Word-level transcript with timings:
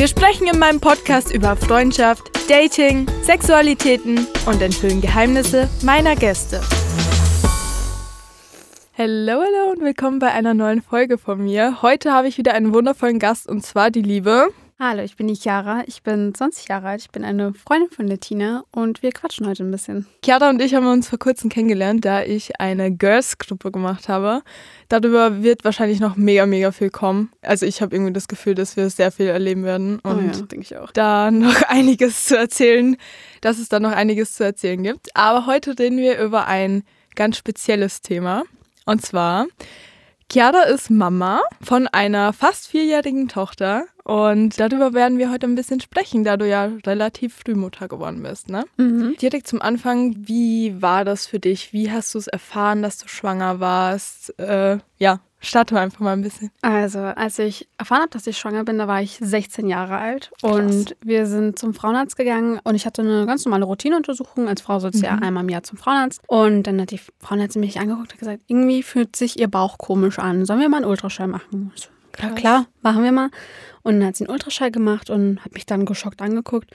Wir 0.00 0.08
sprechen 0.08 0.46
in 0.46 0.58
meinem 0.58 0.80
Podcast 0.80 1.30
über 1.30 1.56
Freundschaft, 1.56 2.22
Dating, 2.48 3.06
Sexualitäten 3.22 4.26
und 4.46 4.62
enthüllen 4.62 5.02
Geheimnisse 5.02 5.68
meiner 5.82 6.16
Gäste. 6.16 6.62
Hallo, 8.96 9.42
hallo 9.42 9.72
und 9.72 9.82
willkommen 9.82 10.18
bei 10.18 10.32
einer 10.32 10.54
neuen 10.54 10.80
Folge 10.80 11.18
von 11.18 11.44
mir. 11.44 11.82
Heute 11.82 12.12
habe 12.14 12.28
ich 12.28 12.38
wieder 12.38 12.54
einen 12.54 12.72
wundervollen 12.72 13.18
Gast 13.18 13.46
und 13.46 13.62
zwar 13.62 13.90
die 13.90 14.00
liebe 14.00 14.48
Hallo, 14.82 15.02
ich 15.02 15.14
bin 15.14 15.28
die 15.28 15.34
Chiara. 15.34 15.84
Ich 15.86 16.02
bin 16.02 16.34
20 16.34 16.68
Jahre 16.68 16.88
alt. 16.88 17.02
Ich 17.02 17.10
bin 17.10 17.22
eine 17.22 17.52
Freundin 17.52 17.90
von 17.90 18.06
der 18.06 18.18
Tina 18.18 18.64
und 18.70 19.02
wir 19.02 19.12
quatschen 19.12 19.46
heute 19.46 19.62
ein 19.62 19.70
bisschen. 19.70 20.06
Chiara 20.24 20.48
und 20.48 20.62
ich 20.62 20.74
haben 20.74 20.86
uns 20.86 21.06
vor 21.06 21.18
kurzem 21.18 21.50
kennengelernt, 21.50 22.06
da 22.06 22.22
ich 22.22 22.58
eine 22.58 22.90
Girls-Gruppe 22.90 23.72
gemacht 23.72 24.08
habe. 24.08 24.40
Darüber 24.88 25.42
wird 25.42 25.66
wahrscheinlich 25.66 26.00
noch 26.00 26.16
mega, 26.16 26.46
mega 26.46 26.72
viel 26.72 26.88
kommen. 26.88 27.30
Also 27.42 27.66
ich 27.66 27.82
habe 27.82 27.94
irgendwie 27.94 28.14
das 28.14 28.26
Gefühl, 28.26 28.54
dass 28.54 28.78
wir 28.78 28.88
sehr 28.88 29.12
viel 29.12 29.26
erleben 29.26 29.64
werden 29.64 29.98
und 29.98 30.16
oh 30.16 30.38
ja, 30.38 30.46
denke 30.46 30.60
ich 30.60 30.74
auch. 30.78 30.92
da 30.92 31.30
noch 31.30 31.62
einiges 31.68 32.24
zu 32.24 32.38
erzählen, 32.38 32.96
dass 33.42 33.58
es 33.58 33.68
da 33.68 33.80
noch 33.80 33.92
einiges 33.92 34.32
zu 34.32 34.44
erzählen 34.44 34.82
gibt. 34.82 35.14
Aber 35.14 35.44
heute 35.44 35.78
reden 35.78 35.98
wir 35.98 36.18
über 36.18 36.46
ein 36.46 36.84
ganz 37.16 37.36
spezielles 37.36 38.00
Thema. 38.00 38.44
Und 38.86 39.02
zwar, 39.04 39.46
Chiara 40.32 40.62
ist 40.62 40.90
Mama 40.90 41.42
von 41.60 41.88
einer 41.88 42.32
fast 42.32 42.68
vierjährigen 42.68 43.26
Tochter 43.26 43.86
und 44.04 44.60
darüber 44.60 44.92
werden 44.94 45.18
wir 45.18 45.28
heute 45.28 45.48
ein 45.48 45.56
bisschen 45.56 45.80
sprechen, 45.80 46.22
da 46.22 46.36
du 46.36 46.46
ja 46.46 46.70
relativ 46.86 47.34
früh 47.34 47.56
Mutter 47.56 47.88
geworden 47.88 48.22
bist, 48.22 48.48
ne? 48.48 48.64
Mhm. 48.76 49.16
Direkt 49.20 49.48
zum 49.48 49.60
Anfang, 49.60 50.14
wie 50.18 50.80
war 50.80 51.04
das 51.04 51.26
für 51.26 51.40
dich? 51.40 51.72
Wie 51.72 51.90
hast 51.90 52.14
du 52.14 52.18
es 52.18 52.28
erfahren, 52.28 52.80
dass 52.80 52.98
du 52.98 53.08
schwanger 53.08 53.58
warst? 53.58 54.38
Äh, 54.38 54.78
ja, 54.98 55.18
starte 55.40 55.78
einfach 55.80 56.00
mal 56.00 56.12
ein 56.12 56.22
bisschen. 56.22 56.50
Also, 56.62 56.98
als 57.00 57.38
ich 57.38 57.68
erfahren 57.78 58.00
habe, 58.02 58.10
dass 58.10 58.26
ich 58.26 58.36
schwanger 58.38 58.64
bin, 58.64 58.78
da 58.78 58.86
war 58.86 59.00
ich 59.02 59.18
16 59.22 59.66
Jahre 59.66 59.96
alt 59.98 60.30
und 60.42 60.94
wir 61.02 61.26
sind 61.26 61.58
zum 61.58 61.72
Frauenarzt 61.74 62.16
gegangen 62.16 62.60
und 62.62 62.74
ich 62.74 62.86
hatte 62.86 63.02
eine 63.02 63.24
ganz 63.26 63.44
normale 63.44 63.64
Routineuntersuchung. 63.64 64.48
Als 64.48 64.60
Frau 64.60 64.78
sollst 64.80 65.00
du 65.02 65.06
ja 65.06 65.16
Mhm. 65.16 65.22
einmal 65.22 65.42
im 65.44 65.48
Jahr 65.48 65.62
zum 65.62 65.78
Frauenarzt. 65.78 66.20
Und 66.26 66.64
dann 66.64 66.80
hat 66.80 66.90
die 66.90 67.00
Frauenärztin 67.20 67.60
mich 67.60 67.78
angeguckt 67.80 68.12
und 68.12 68.18
gesagt, 68.18 68.40
irgendwie 68.46 68.82
fühlt 68.82 69.16
sich 69.16 69.38
ihr 69.40 69.48
Bauch 69.48 69.78
komisch 69.78 70.18
an. 70.18 70.44
Sollen 70.44 70.60
wir 70.60 70.68
mal 70.68 70.78
einen 70.78 70.86
Ultraschall 70.86 71.26
machen? 71.26 71.72
So, 71.74 71.88
klar, 72.12 72.30
Krass. 72.32 72.40
klar, 72.40 72.66
machen 72.82 73.02
wir 73.02 73.12
mal. 73.12 73.30
Und 73.82 73.98
dann 74.00 74.08
hat 74.08 74.16
sie 74.16 74.24
einen 74.24 74.32
Ultraschall 74.32 74.70
gemacht 74.70 75.08
und 75.10 75.42
hat 75.44 75.54
mich 75.54 75.64
dann 75.64 75.86
geschockt 75.86 76.20
angeguckt. 76.20 76.68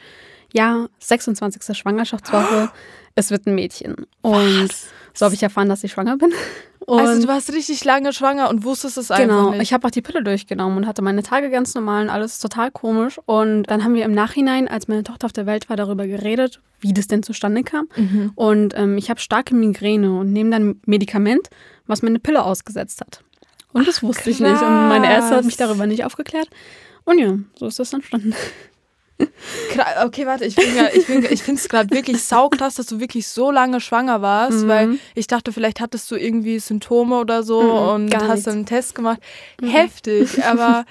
Ja, 0.53 0.87
26. 0.99 1.77
Schwangerschaftswoche, 1.77 2.71
es 3.15 3.29
wird 3.29 3.45
ein 3.45 3.53
Mädchen. 3.55 3.95
Und 4.21 4.69
so 5.13 5.25
habe 5.25 5.35
ich 5.35 5.43
erfahren, 5.43 5.69
dass 5.69 5.83
ich 5.83 5.91
schwanger 5.91 6.17
bin. 6.17 6.31
Und 6.87 6.99
also 6.99 7.21
du 7.21 7.27
warst 7.27 7.51
richtig 7.51 7.83
lange 7.83 8.13
schwanger 8.13 8.47
und 8.49 8.63
wusstest 8.63 8.97
es 8.99 9.09
einfach 9.09 9.23
Genau, 9.25 9.49
nicht. 9.51 9.61
ich 9.63 9.73
habe 9.73 9.87
auch 9.87 9.91
die 9.91 10.03
Pille 10.03 10.23
durchgenommen 10.23 10.77
und 10.77 10.85
hatte 10.87 11.01
meine 11.01 11.23
Tage 11.23 11.49
ganz 11.49 11.73
normal 11.73 12.03
und 12.03 12.09
alles 12.11 12.37
total 12.39 12.69
komisch. 12.69 13.19
Und 13.25 13.63
dann 13.63 13.83
haben 13.83 13.95
wir 13.95 14.05
im 14.05 14.11
Nachhinein, 14.13 14.67
als 14.67 14.87
meine 14.87 15.03
Tochter 15.03 15.25
auf 15.25 15.33
der 15.33 15.47
Welt 15.47 15.67
war, 15.67 15.77
darüber 15.77 16.05
geredet, 16.05 16.61
wie 16.81 16.93
das 16.93 17.07
denn 17.07 17.23
zustande 17.23 17.63
kam. 17.63 17.87
Mhm. 17.95 18.31
Und 18.35 18.73
ähm, 18.77 18.97
ich 18.99 19.09
habe 19.09 19.19
starke 19.19 19.55
Migräne 19.55 20.13
und 20.19 20.31
nehme 20.31 20.51
dann 20.51 20.79
Medikament, 20.85 21.49
was 21.87 22.03
meine 22.03 22.19
Pille 22.19 22.43
ausgesetzt 22.43 23.01
hat. 23.01 23.21
Und 23.73 23.87
das 23.87 24.03
wusste 24.03 24.29
ich 24.29 24.39
nicht. 24.39 24.61
Und 24.61 24.87
meine 24.87 25.11
Ärzte 25.11 25.35
hat 25.37 25.43
mich 25.45 25.57
krass. 25.57 25.67
darüber 25.67 25.87
nicht 25.87 26.05
aufgeklärt. 26.05 26.49
Und 27.03 27.17
ja, 27.19 27.37
so 27.57 27.65
ist 27.65 27.79
das 27.79 27.93
entstanden. 27.93 28.33
Okay, 30.03 30.25
warte, 30.25 30.45
ich, 30.45 30.55
ja, 30.57 30.87
ich, 30.93 31.07
ich 31.09 31.43
finde 31.43 31.59
es 31.61 31.69
gerade 31.69 31.89
wirklich 31.91 32.21
saukrass, 32.23 32.75
dass 32.75 32.85
du 32.87 32.99
wirklich 32.99 33.27
so 33.27 33.51
lange 33.51 33.79
schwanger 33.79 34.21
warst, 34.21 34.63
Mhm. 34.63 34.67
weil 34.67 34.99
ich 35.15 35.27
dachte, 35.27 35.51
vielleicht 35.51 35.79
hattest 35.79 36.09
du 36.11 36.15
irgendwie 36.15 36.59
Symptome 36.59 37.17
oder 37.19 37.43
so 37.43 37.61
Mhm, 37.61 37.69
und 38.05 38.15
hast 38.15 38.27
nichts. 38.29 38.43
dann 38.45 38.53
einen 38.55 38.65
Test 38.65 38.95
gemacht. 38.95 39.19
Heftig, 39.63 40.43
aber 40.45 40.85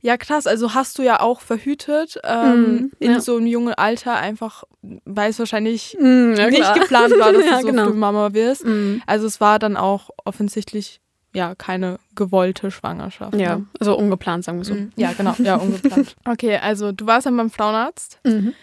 ja 0.00 0.16
krass, 0.16 0.46
also 0.46 0.74
hast 0.74 0.98
du 0.98 1.02
ja 1.02 1.20
auch 1.20 1.40
verhütet 1.40 2.18
ähm, 2.24 2.72
Mhm, 2.74 2.92
in 2.98 3.10
ja. 3.12 3.20
so 3.20 3.36
einem 3.36 3.46
jungen 3.46 3.74
Alter, 3.74 4.14
einfach, 4.16 4.64
weil 5.04 5.30
es 5.30 5.38
wahrscheinlich 5.38 5.96
Mm, 6.00 6.34
ja, 6.34 6.48
nicht 6.48 6.74
geplant 6.74 7.18
war, 7.18 7.32
dass 7.32 7.44
du 7.50 7.60
so 7.60 7.66
genau. 7.66 7.84
früh 7.86 7.94
Mama 7.94 8.32
wirst. 8.32 8.64
Mm. 8.64 8.98
Also 9.06 9.26
es 9.26 9.40
war 9.40 9.58
dann 9.58 9.76
auch 9.76 10.10
offensichtlich 10.24 11.00
ja 11.36 11.54
keine 11.54 11.98
gewollte 12.14 12.70
Schwangerschaft. 12.70 13.34
Ja, 13.36 13.56
ne? 13.58 13.66
also 13.78 13.96
ungeplant, 13.96 14.44
sagen 14.44 14.58
wir 14.58 14.64
so. 14.64 14.74
Mhm. 14.74 14.92
Ja, 14.96 15.12
genau, 15.12 15.34
ja, 15.38 15.56
ungeplant. 15.56 16.16
Okay, 16.26 16.56
also 16.56 16.92
du 16.92 17.06
warst 17.06 17.26
dann 17.26 17.36
beim 17.36 17.50
Frauenarzt, 17.50 18.18
Mhm. 18.24 18.54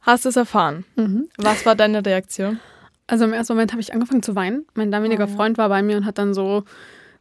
hast 0.00 0.26
es 0.26 0.36
erfahren. 0.36 0.84
Mhm. 0.96 1.28
Was 1.36 1.64
war 1.66 1.74
deine 1.76 2.04
Reaktion? 2.04 2.58
Also 3.06 3.24
im 3.24 3.32
ersten 3.32 3.52
Moment 3.52 3.72
habe 3.72 3.82
ich 3.82 3.92
angefangen 3.92 4.22
zu 4.22 4.34
weinen. 4.34 4.64
Mein 4.74 4.90
damaliger 4.90 5.24
Oh 5.24 5.28
ja. 5.28 5.34
Freund 5.36 5.58
war 5.58 5.68
bei 5.68 5.82
mir 5.82 5.96
und 5.98 6.06
hat 6.06 6.18
dann 6.18 6.32
so, 6.34 6.64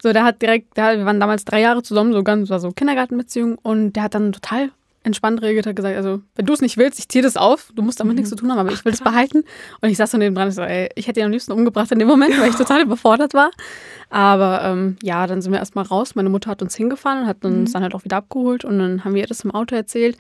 so 0.02 0.14
der 0.14 0.24
hat 0.24 0.42
direkt, 0.42 0.78
der, 0.78 0.98
wir 0.98 1.06
waren 1.06 1.20
damals 1.20 1.44
drei 1.44 1.60
Jahre 1.60 1.84
zusammen, 1.84 2.14
so 2.14 2.24
ganz, 2.24 2.50
war 2.50 2.60
so 2.60 2.72
Kindergartenbeziehung 2.72 3.58
und 3.58 3.94
der 3.94 4.04
hat 4.04 4.16
dann 4.16 4.32
total 4.32 4.70
entspannt 5.04 5.42
reagiert, 5.42 5.66
hat 5.66 5.76
gesagt, 5.76 5.96
also 5.96 6.22
wenn 6.36 6.46
du 6.46 6.54
es 6.54 6.62
nicht 6.62 6.78
willst, 6.78 7.00
ich 7.00 7.10
ziehe 7.10 7.24
das 7.24 7.36
auf, 7.38 7.72
du 7.76 7.82
musst 7.82 8.00
damit 8.00 8.14
Mhm. 8.14 8.18
nichts 8.18 8.30
zu 8.30 8.36
tun 8.36 8.52
haben, 8.52 8.60
aber 8.60 8.72
ich 8.72 8.86
will 8.86 8.92
das 8.92 9.02
behalten. 9.02 9.44
Und 9.82 9.90
ich 9.90 9.98
saß 9.98 10.12
so 10.12 10.18
neben 10.18 10.36
dran 10.36 10.46
und 10.48 10.52
so, 10.54 10.62
ey, 10.62 10.90
ich 10.96 11.08
hätte 11.08 11.20
ihn 11.20 11.26
am 11.26 11.32
liebsten 11.32 11.52
umgebracht 11.52 11.92
in 11.92 12.00
dem 12.00 12.08
Moment, 12.08 12.40
weil 12.40 12.50
ich 12.50 12.56
total 12.56 12.82
überfordert 12.84 13.34
war. 13.34 13.50
Aber 14.10 14.62
ähm, 14.64 14.98
ja, 15.02 15.26
dann 15.28 15.42
sind 15.42 15.52
wir 15.52 15.60
erstmal 15.60 15.86
raus. 15.86 16.16
Meine 16.16 16.30
Mutter 16.30 16.50
hat 16.52 16.62
uns 16.62 16.76
hingefahren 16.76 17.22
und 17.22 17.28
hat 17.28 17.44
uns 17.46 17.70
Mhm. 17.70 17.74
dann 17.74 17.84
halt 17.84 17.96
auch 17.96 18.04
wieder 18.04 18.18
abgeholt 18.18 18.66
und 18.66 18.78
dann 18.80 19.04
haben 19.04 19.14
wir 19.16 19.22
ihr 19.22 19.28
das 19.28 19.44
im 19.44 19.52
Auto 19.52 19.76
erzählt. 19.76 20.18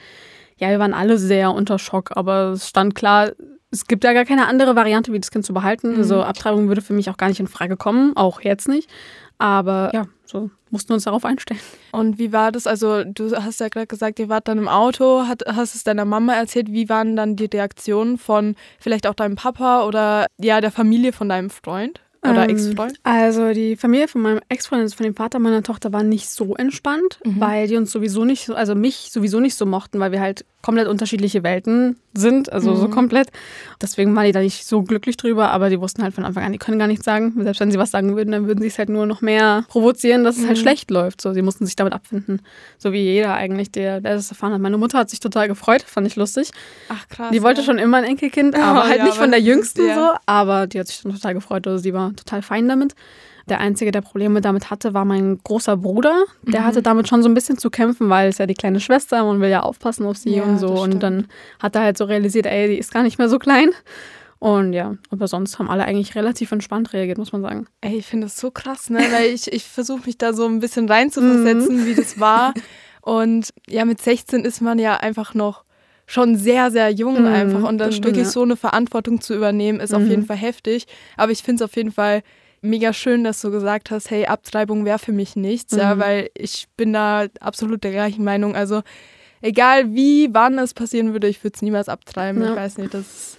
Ja, 0.57 0.69
wir 0.69 0.79
waren 0.79 0.93
alle 0.93 1.17
sehr 1.17 1.51
unter 1.51 1.79
Schock, 1.79 2.11
aber 2.15 2.49
es 2.51 2.67
stand 2.67 2.95
klar, 2.95 3.31
es 3.71 3.87
gibt 3.87 4.03
ja 4.03 4.13
gar 4.13 4.25
keine 4.25 4.47
andere 4.47 4.75
Variante, 4.75 5.13
wie 5.13 5.19
das 5.19 5.31
Kind 5.31 5.45
zu 5.45 5.53
behalten. 5.53 5.91
Mhm. 5.93 5.97
Also 5.97 6.23
Abtreibung 6.23 6.67
würde 6.67 6.81
für 6.81 6.93
mich 6.93 7.09
auch 7.09 7.17
gar 7.17 7.29
nicht 7.29 7.39
in 7.39 7.47
Frage 7.47 7.77
kommen, 7.77 8.15
auch 8.17 8.41
jetzt 8.41 8.67
nicht. 8.67 8.89
Aber 9.37 9.89
ja, 9.93 10.05
so 10.31 10.49
mussten 10.69 10.89
wir 10.89 10.93
uns 10.95 11.03
darauf 11.03 11.25
einstellen. 11.25 11.59
Und 11.91 12.17
wie 12.17 12.31
war 12.31 12.51
das? 12.51 12.65
Also, 12.67 13.03
du 13.03 13.35
hast 13.35 13.59
ja 13.59 13.67
gerade 13.67 13.87
gesagt, 13.87 14.19
ihr 14.19 14.29
wart 14.29 14.47
dann 14.47 14.57
im 14.57 14.67
Auto, 14.67 15.27
hat, 15.27 15.43
hast 15.45 15.75
es 15.75 15.83
deiner 15.83 16.05
Mama 16.05 16.33
erzählt. 16.33 16.71
Wie 16.71 16.87
waren 16.89 17.15
dann 17.15 17.35
die 17.35 17.45
Reaktionen 17.45 18.17
von 18.17 18.55
vielleicht 18.79 19.07
auch 19.07 19.13
deinem 19.13 19.35
Papa 19.35 19.83
oder 19.85 20.27
ja, 20.39 20.61
der 20.61 20.71
Familie 20.71 21.11
von 21.11 21.27
deinem 21.29 21.49
Freund 21.49 21.99
oder 22.23 22.43
Ähm, 22.47 22.51
Ex-Freund? 22.51 22.99
Also 23.03 23.51
die 23.51 23.75
Familie 23.75 24.07
von 24.07 24.21
meinem 24.21 24.39
Ex-Freund, 24.47 24.81
also 24.83 24.95
von 24.95 25.03
dem 25.05 25.15
Vater 25.15 25.39
meiner 25.39 25.63
Tochter, 25.63 25.91
war 25.91 26.03
nicht 26.03 26.29
so 26.29 26.55
entspannt, 26.55 27.19
Mhm. 27.25 27.39
weil 27.41 27.67
die 27.67 27.75
uns 27.77 27.91
sowieso 27.91 28.23
nicht, 28.25 28.45
so- 28.45 28.55
also 28.55 28.73
mich 28.75 29.09
sowieso 29.11 29.39
nicht 29.39 29.55
so 29.55 29.65
mochten, 29.65 29.99
weil 29.99 30.11
wir 30.11 30.21
halt 30.21 30.45
komplett 30.61 30.87
unterschiedliche 30.87 31.43
Welten 31.43 31.97
sind, 32.13 32.51
also 32.51 32.75
so 32.75 32.87
Mhm. 32.87 32.91
komplett. 32.91 33.29
Deswegen 33.81 34.15
waren 34.15 34.25
die 34.25 34.31
da 34.31 34.39
nicht 34.41 34.65
so 34.65 34.83
glücklich 34.83 35.17
drüber, 35.17 35.51
aber 35.51 35.69
die 35.69 35.79
wussten 35.79 36.03
halt 36.03 36.13
von 36.13 36.23
Anfang 36.25 36.43
an, 36.43 36.51
die 36.51 36.57
können 36.57 36.77
gar 36.77 36.87
nichts 36.87 37.05
sagen. 37.05 37.33
Selbst 37.43 37.59
wenn 37.59 37.71
sie 37.71 37.79
was 37.79 37.91
sagen 37.91 38.15
würden, 38.15 38.31
dann 38.31 38.47
würden 38.47 38.61
sie 38.61 38.67
es 38.67 38.77
halt 38.77 38.89
nur 38.89 39.05
noch 39.05 39.21
mehr 39.21 39.65
provozieren, 39.69 40.23
dass 40.23 40.37
es 40.37 40.45
halt 40.45 40.57
Mhm. 40.57 40.61
schlecht 40.61 40.91
läuft. 40.91 41.21
So, 41.21 41.33
sie 41.33 41.41
mussten 41.41 41.65
sich 41.65 41.75
damit 41.75 41.93
abfinden. 41.93 42.41
So 42.77 42.91
wie 42.93 43.01
jeder 43.01 43.33
eigentlich, 43.33 43.71
der, 43.71 44.01
der 44.01 44.15
das 44.15 44.29
erfahren 44.29 44.53
hat. 44.53 44.61
Meine 44.61 44.77
Mutter 44.77 44.97
hat 44.99 45.09
sich 45.09 45.19
total 45.19 45.47
gefreut, 45.47 45.81
fand 45.83 46.05
ich 46.07 46.15
lustig. 46.15 46.51
Ach 46.89 47.07
krass. 47.09 47.31
Die 47.31 47.41
wollte 47.41 47.61
ja. 47.61 47.65
schon 47.65 47.77
immer 47.77 47.97
ein 47.97 48.03
Enkelkind, 48.03 48.55
aber 48.61 48.81
Oh, 48.81 48.87
halt 48.87 48.97
ja, 48.99 49.03
nicht 49.05 49.15
von 49.15 49.33
aber 49.33 49.37
der 49.37 49.39
das 49.39 49.47
ist- 49.47 49.47
Jüngsten 49.77 49.87
ja. 49.87 49.95
so. 49.95 50.09
Aber 50.25 50.67
die 50.67 50.79
hat 50.79 50.87
sich 50.87 51.01
dann 51.01 51.13
total 51.13 51.33
gefreut. 51.33 51.65
Also 51.67 51.77
sie 51.81 51.93
war 51.93 52.13
total 52.15 52.41
fein 52.41 52.67
damit. 52.67 52.93
Der 53.49 53.59
Einzige, 53.59 53.91
der 53.91 54.01
Probleme 54.01 54.41
damit 54.41 54.69
hatte, 54.69 54.93
war 54.93 55.05
mein 55.05 55.39
großer 55.43 55.77
Bruder. 55.77 56.23
Der 56.43 56.61
Mhm. 56.61 56.65
hatte 56.65 56.81
damit 56.81 57.07
schon 57.07 57.23
so 57.23 57.29
ein 57.29 57.33
bisschen 57.33 57.57
zu 57.57 57.69
kämpfen, 57.69 58.09
weil 58.09 58.29
es 58.29 58.37
ja 58.37 58.45
die 58.45 58.53
kleine 58.53 58.79
Schwester, 58.79 59.23
man 59.25 59.41
will 59.41 59.49
ja 59.49 59.61
aufpassen 59.61 60.05
auf 60.05 60.17
sie 60.17 60.35
Ja, 60.35 60.43
und 60.43 60.59
so. 60.59 60.69
Und 60.69 60.99
dann 61.01 61.27
hat 61.59 61.75
er 61.75 61.81
halt 61.83 61.97
so 61.97 62.05
realisiert, 62.05 62.45
ey, 62.45 62.67
die 62.67 62.77
ist 62.77 62.93
gar 62.93 63.03
nicht 63.03 63.17
mehr 63.17 63.29
so 63.29 63.39
klein. 63.39 63.69
Und 64.39 64.73
ja, 64.73 64.95
aber 65.11 65.27
sonst 65.27 65.59
haben 65.59 65.69
alle 65.69 65.85
eigentlich 65.85 66.15
relativ 66.15 66.51
entspannt 66.51 66.93
reagiert, 66.93 67.17
muss 67.19 67.31
man 67.31 67.41
sagen. 67.43 67.67
Ey, 67.81 67.97
ich 67.97 68.07
finde 68.07 68.25
das 68.25 68.37
so 68.37 68.49
krass, 68.49 68.89
ne? 68.89 68.99
Weil 69.11 69.29
ich, 69.29 69.51
ich 69.53 69.65
versuche 69.65 70.01
mich 70.07 70.17
da 70.17 70.33
so 70.33 70.47
ein 70.47 70.59
bisschen 70.59 70.87
reinzuversetzen, 70.89 71.85
wie 71.85 71.93
das 71.93 72.19
war. 72.19 72.53
Und 73.01 73.53
ja, 73.69 73.85
mit 73.85 74.01
16 74.01 74.43
ist 74.45 74.61
man 74.61 74.79
ja 74.79 74.97
einfach 74.97 75.33
noch 75.35 75.63
schon 76.07 76.35
sehr, 76.37 76.71
sehr 76.71 76.89
jung 76.89 77.21
Mhm, 77.21 77.25
einfach. 77.27 77.63
Und 77.63 77.77
dann 77.77 77.89
das 77.89 77.95
stimmt, 77.95 78.05
wirklich 78.07 78.25
ja. 78.27 78.31
so 78.31 78.41
eine 78.41 78.55
Verantwortung 78.55 79.21
zu 79.21 79.35
übernehmen, 79.35 79.79
ist 79.79 79.93
auf 79.93 80.03
Mhm. 80.03 80.09
jeden 80.09 80.25
Fall 80.25 80.37
heftig. 80.37 80.87
Aber 81.17 81.31
ich 81.31 81.43
finde 81.43 81.63
es 81.63 81.69
auf 81.69 81.75
jeden 81.75 81.91
Fall 81.91 82.23
mega 82.61 82.93
schön, 82.93 83.23
dass 83.23 83.41
du 83.41 83.51
gesagt 83.51 83.91
hast, 83.91 84.09
hey, 84.11 84.25
Abtreibung 84.27 84.85
wäre 84.85 84.99
für 84.99 85.11
mich 85.11 85.35
nichts, 85.35 85.75
ja, 85.75 85.95
Mhm. 85.95 85.99
weil 85.99 86.29
ich 86.35 86.67
bin 86.77 86.93
da 86.93 87.25
absolut 87.39 87.83
der 87.83 87.91
gleichen 87.91 88.23
Meinung. 88.23 88.55
Also 88.55 88.81
egal 89.41 89.93
wie, 89.93 90.29
wann 90.31 90.57
es 90.59 90.73
passieren 90.73 91.13
würde, 91.13 91.27
ich 91.27 91.43
würde 91.43 91.55
es 91.55 91.61
niemals 91.61 91.89
abtreiben. 91.89 92.41
Ja. 92.41 92.51
Ich 92.51 92.55
weiß 92.55 92.77
nicht, 92.77 92.93
das 92.93 93.01
ist 93.01 93.37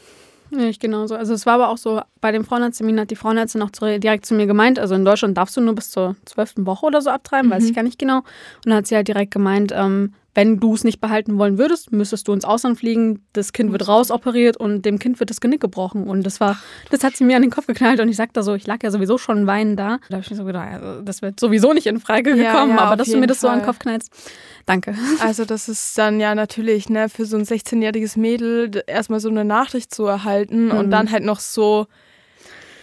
Ja, 0.54 0.64
ich 0.66 0.78
genauso. 0.80 1.14
Also 1.14 1.32
es 1.32 1.46
war 1.46 1.54
aber 1.54 1.70
auch 1.70 1.78
so, 1.78 2.02
bei 2.20 2.30
dem 2.30 2.44
Frauenarzttermin 2.44 3.00
hat 3.00 3.10
die 3.10 3.16
Frauenärztin 3.16 3.62
auch 3.62 3.70
zu, 3.70 3.98
direkt 3.98 4.26
zu 4.26 4.34
mir 4.34 4.46
gemeint, 4.46 4.78
also 4.78 4.94
in 4.94 5.04
Deutschland 5.04 5.34
darfst 5.38 5.56
du 5.56 5.62
nur 5.62 5.74
bis 5.74 5.90
zur 5.90 6.14
zwölften 6.26 6.66
Woche 6.66 6.84
oder 6.84 7.00
so 7.00 7.08
abtreiben, 7.08 7.50
weiß 7.50 7.62
Mhm. 7.62 7.68
ich 7.70 7.74
gar 7.74 7.82
nicht 7.84 7.98
genau. 7.98 8.18
Und 8.18 8.26
dann 8.66 8.74
hat 8.74 8.86
sie 8.86 8.94
halt 8.96 9.08
direkt 9.08 9.30
gemeint, 9.32 9.72
ähm, 9.74 10.12
wenn 10.34 10.60
du 10.60 10.74
es 10.74 10.82
nicht 10.82 11.00
behalten 11.00 11.38
wollen 11.38 11.58
würdest, 11.58 11.92
müsstest 11.92 12.26
du 12.26 12.32
ins 12.32 12.44
Ausland 12.44 12.78
fliegen, 12.78 13.24
das 13.34 13.52
Kind 13.52 13.70
wird 13.70 13.86
rausoperiert 13.86 14.56
und 14.56 14.82
dem 14.82 14.98
Kind 14.98 15.20
wird 15.20 15.28
das 15.28 15.40
Genick 15.40 15.60
gebrochen. 15.60 16.04
Und 16.04 16.24
das 16.24 16.40
war, 16.40 16.58
das 16.90 17.04
hat 17.04 17.16
sie 17.16 17.24
mir 17.24 17.36
an 17.36 17.42
den 17.42 17.50
Kopf 17.50 17.66
geknallt 17.66 18.00
und 18.00 18.08
ich 18.08 18.16
sagte 18.16 18.42
so, 18.42 18.54
ich 18.54 18.66
lag 18.66 18.82
ja 18.82 18.90
sowieso 18.90 19.18
schon 19.18 19.46
weinend 19.46 19.78
da. 19.78 19.98
Da 20.08 20.16
habe 20.16 20.22
ich 20.24 20.30
mir 20.30 20.36
so 20.36 20.44
gedacht, 20.44 20.68
also, 20.72 21.02
das 21.02 21.20
wird 21.20 21.38
sowieso 21.38 21.74
nicht 21.74 21.86
in 21.86 22.00
Frage 22.00 22.34
gekommen, 22.34 22.70
ja, 22.70 22.76
ja, 22.76 22.78
aber 22.78 22.96
dass 22.96 23.08
du 23.08 23.18
mir 23.18 23.26
das 23.26 23.38
Fall. 23.38 23.50
so 23.50 23.52
an 23.52 23.60
den 23.60 23.66
Kopf 23.66 23.78
knallst. 23.78 24.10
Danke. 24.66 24.94
Also 25.22 25.44
das 25.44 25.68
ist 25.68 25.96
dann 25.98 26.20
ja 26.20 26.34
natürlich, 26.34 26.88
ne, 26.88 27.08
für 27.08 27.26
so 27.26 27.36
ein 27.36 27.44
16-jähriges 27.44 28.18
Mädel 28.18 28.82
erstmal 28.86 29.20
so 29.20 29.28
eine 29.28 29.44
Nachricht 29.44 29.94
zu 29.94 30.04
erhalten 30.04 30.66
mhm. 30.66 30.72
und 30.72 30.90
dann 30.90 31.10
halt 31.10 31.24
noch 31.24 31.40
so 31.40 31.86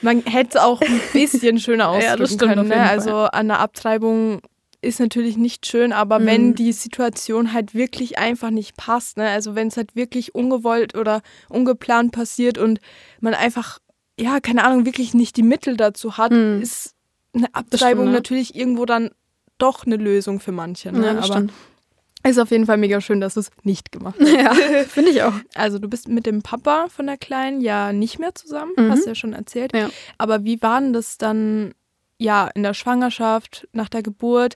man 0.02 0.24
hätte 0.26 0.58
es 0.58 0.64
auch 0.64 0.82
ein 0.82 1.02
bisschen 1.14 1.60
schöner 1.60 1.90
ausdrücken 1.90 2.38
ja, 2.40 2.48
können. 2.48 2.68
Ne? 2.68 2.82
Also 2.82 3.16
an 3.26 3.48
der 3.48 3.60
Abtreibung 3.60 4.42
ist 4.82 5.00
natürlich 5.00 5.38
nicht 5.38 5.66
schön, 5.66 5.92
aber 5.92 6.20
mhm. 6.20 6.26
wenn 6.26 6.56
die 6.56 6.72
Situation 6.72 7.54
halt 7.54 7.74
wirklich 7.74 8.18
einfach 8.18 8.50
nicht 8.50 8.78
passt, 8.78 9.18
ne? 9.18 9.30
also 9.30 9.56
wenn 9.56 9.68
es 9.68 9.78
halt 9.78 9.96
wirklich 9.96 10.36
ungewollt 10.36 10.96
oder 10.96 11.22
ungeplant 11.50 12.12
passiert 12.12 12.58
und 12.58 12.80
man 13.20 13.34
einfach, 13.34 13.80
ja, 14.20 14.40
keine 14.40 14.64
Ahnung, 14.64 14.86
wirklich 14.86 15.14
nicht 15.14 15.36
die 15.36 15.44
Mittel 15.44 15.76
dazu 15.76 16.18
hat, 16.18 16.32
mhm. 16.32 16.62
ist 16.62 16.96
eine 17.34 17.54
Abtreibung 17.54 18.06
stimmt, 18.06 18.14
natürlich 18.14 18.56
irgendwo 18.56 18.86
dann 18.86 19.12
doch 19.58 19.86
eine 19.86 19.98
Lösung 19.98 20.40
für 20.40 20.54
manche. 20.54 20.92
Ne? 20.92 21.06
Ja, 21.06 21.12
aber 21.12 21.24
stimmt. 21.24 21.54
ist 22.24 22.40
auf 22.40 22.50
jeden 22.50 22.66
Fall 22.66 22.78
mega 22.78 23.02
schön, 23.02 23.20
dass 23.20 23.34
du 23.34 23.42
es 23.42 23.52
nicht 23.64 23.92
gemacht 23.92 24.16
hast. 24.20 24.30
Ja, 24.34 24.54
finde 24.88 25.12
ich 25.12 25.22
auch. 25.24 25.34
Also 25.56 25.78
du 25.78 25.90
bist 25.90 26.08
mit 26.08 26.26
dem 26.26 26.42
Papa 26.42 26.88
von 26.88 27.06
der 27.06 27.18
Kleinen 27.18 27.60
ja 27.60 27.92
nicht 27.92 28.18
mehr 28.18 28.34
zusammen, 28.34 28.72
mhm. 28.78 28.90
hast 28.90 29.04
du 29.04 29.10
ja 29.10 29.16
schon 29.16 29.34
erzählt. 29.34 29.76
Ja. 29.76 29.90
Aber 30.18 30.46
wie 30.46 30.62
war 30.62 30.80
denn 30.80 30.94
das 30.94 31.18
dann 31.18 31.74
ja, 32.20 32.50
in 32.54 32.64
der 32.64 32.76
Schwangerschaft, 32.76 33.68
nach 33.72 33.90
der 33.90 34.04
Geburt, 34.04 34.56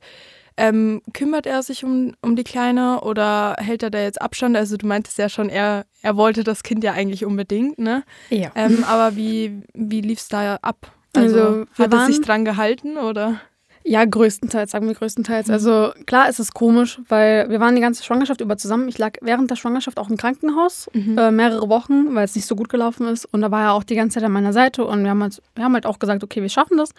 ähm, 0.56 1.01
kümmert 1.13 1.48
er 1.48 1.63
sich 1.63 1.83
um, 1.83 2.13
um 2.21 2.36
die 2.36 2.44
Kleine 2.44 3.01
oder 3.01 3.56
hält 3.57 3.81
er 3.81 3.89
da 3.89 4.00
jetzt 4.00 4.21
Abstand? 4.21 4.56
Also 4.56 4.77
du 4.77 4.86
meintest 4.86 5.18
ja 5.18 5.30
schon, 5.30 5.50
er, 5.50 5.86
er 6.04 6.15
wollte 6.15 6.44
das 6.44 6.62
Kind 6.62 6.83
ja 6.83 6.92
eigentlich 6.94 7.25
unbedingt, 7.25 7.80
ne? 7.80 8.04
Ja. 8.30 8.51
Ähm, 8.54 8.83
aber 8.83 9.15
wie, 9.15 9.63
wie 9.74 10.01
lief 10.01 10.19
es 10.19 10.27
da 10.27 10.57
ab? 10.62 10.92
Also, 11.15 11.39
also 11.39 11.65
hat 11.77 11.94
er 11.94 12.06
sich 12.06 12.21
dran 12.21 12.45
gehalten 12.45 12.98
oder? 12.98 13.39
Ja, 13.85 14.06
größtenteils, 14.06 14.71
sagen 14.71 14.88
wir 14.88 14.95
größtenteils. 14.95 15.47
Mhm. 15.47 15.53
Also 15.53 15.91
klar 16.06 16.30
ist 16.30 16.39
es 16.39 16.53
komisch, 16.53 17.00
weil 17.09 17.50
wir 17.50 17.59
waren 17.59 17.75
die 17.75 17.81
ganze 17.81 18.03
Schwangerschaft 18.03 18.41
über 18.41 18.57
zusammen. 18.57 18.88
Ich 18.88 18.97
lag 18.97 19.18
während 19.21 19.51
der 19.51 19.56
Schwangerschaft 19.56 20.00
auch 20.00 20.09
im 20.09 20.18
Krankenhaus, 20.18 20.89
mhm. 20.94 21.18
äh, 21.18 21.31
mehrere 21.31 21.68
Wochen, 21.69 22.15
weil 22.15 22.25
es 22.25 22.35
nicht 22.35 22.47
so 22.47 22.56
gut 22.56 22.69
gelaufen 22.69 23.07
ist. 23.07 23.25
Und 23.25 23.41
da 23.41 23.51
war 23.51 23.63
er 23.63 23.74
auch 23.74 23.83
die 23.83 23.95
ganze 23.95 24.15
Zeit 24.15 24.24
an 24.24 24.31
meiner 24.31 24.53
Seite 24.53 24.85
und 24.85 25.03
wir 25.03 25.09
haben 25.09 25.21
halt, 25.21 25.41
wir 25.56 25.63
haben 25.63 25.74
halt 25.74 25.85
auch 25.85 26.00
gesagt, 26.00 26.24
okay, 26.24 26.41
wir 26.41 26.50
schaffen 26.50 26.77
das. 26.77 26.91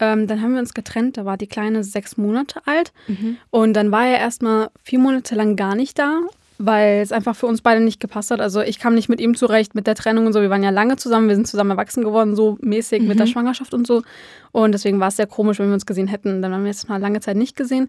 Ähm, 0.00 0.28
dann 0.28 0.40
haben 0.40 0.52
wir 0.52 0.60
uns 0.60 0.74
getrennt, 0.74 1.16
da 1.16 1.24
war 1.24 1.36
die 1.36 1.48
Kleine 1.48 1.82
sechs 1.82 2.16
Monate 2.16 2.60
alt. 2.66 2.92
Mhm. 3.08 3.38
Und 3.50 3.74
dann 3.74 3.90
war 3.90 4.06
er 4.06 4.18
erstmal 4.18 4.70
vier 4.82 5.00
Monate 5.00 5.34
lang 5.34 5.56
gar 5.56 5.74
nicht 5.74 5.98
da 5.98 6.20
weil 6.58 7.00
es 7.00 7.12
einfach 7.12 7.36
für 7.36 7.46
uns 7.46 7.62
beide 7.62 7.80
nicht 7.80 8.00
gepasst 8.00 8.32
hat. 8.32 8.40
Also 8.40 8.60
ich 8.60 8.80
kam 8.80 8.94
nicht 8.94 9.08
mit 9.08 9.20
ihm 9.20 9.36
zurecht 9.36 9.74
mit 9.76 9.86
der 9.86 9.94
Trennung 9.94 10.26
und 10.26 10.32
so. 10.32 10.40
Wir 10.40 10.50
waren 10.50 10.64
ja 10.64 10.70
lange 10.70 10.96
zusammen, 10.96 11.28
wir 11.28 11.36
sind 11.36 11.46
zusammen 11.46 11.70
erwachsen 11.70 12.02
geworden, 12.02 12.34
so 12.34 12.58
mäßig 12.60 13.02
mhm. 13.02 13.08
mit 13.08 13.18
der 13.18 13.26
mhm. 13.26 13.30
Schwangerschaft 13.30 13.72
und 13.74 13.86
so. 13.86 14.02
Und 14.50 14.72
deswegen 14.72 14.98
war 14.98 15.08
es 15.08 15.16
sehr 15.16 15.28
komisch, 15.28 15.60
wenn 15.60 15.68
wir 15.68 15.74
uns 15.74 15.86
gesehen 15.86 16.08
hätten. 16.08 16.42
Dann 16.42 16.52
haben 16.52 16.62
wir 16.64 16.70
jetzt 16.70 16.88
mal 16.88 17.00
lange 17.00 17.20
Zeit 17.20 17.36
nicht 17.36 17.56
gesehen. 17.56 17.88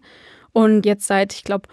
Und 0.52 0.86
jetzt 0.86 1.06
seit, 1.06 1.32
ich 1.32 1.44
glaube, 1.44 1.68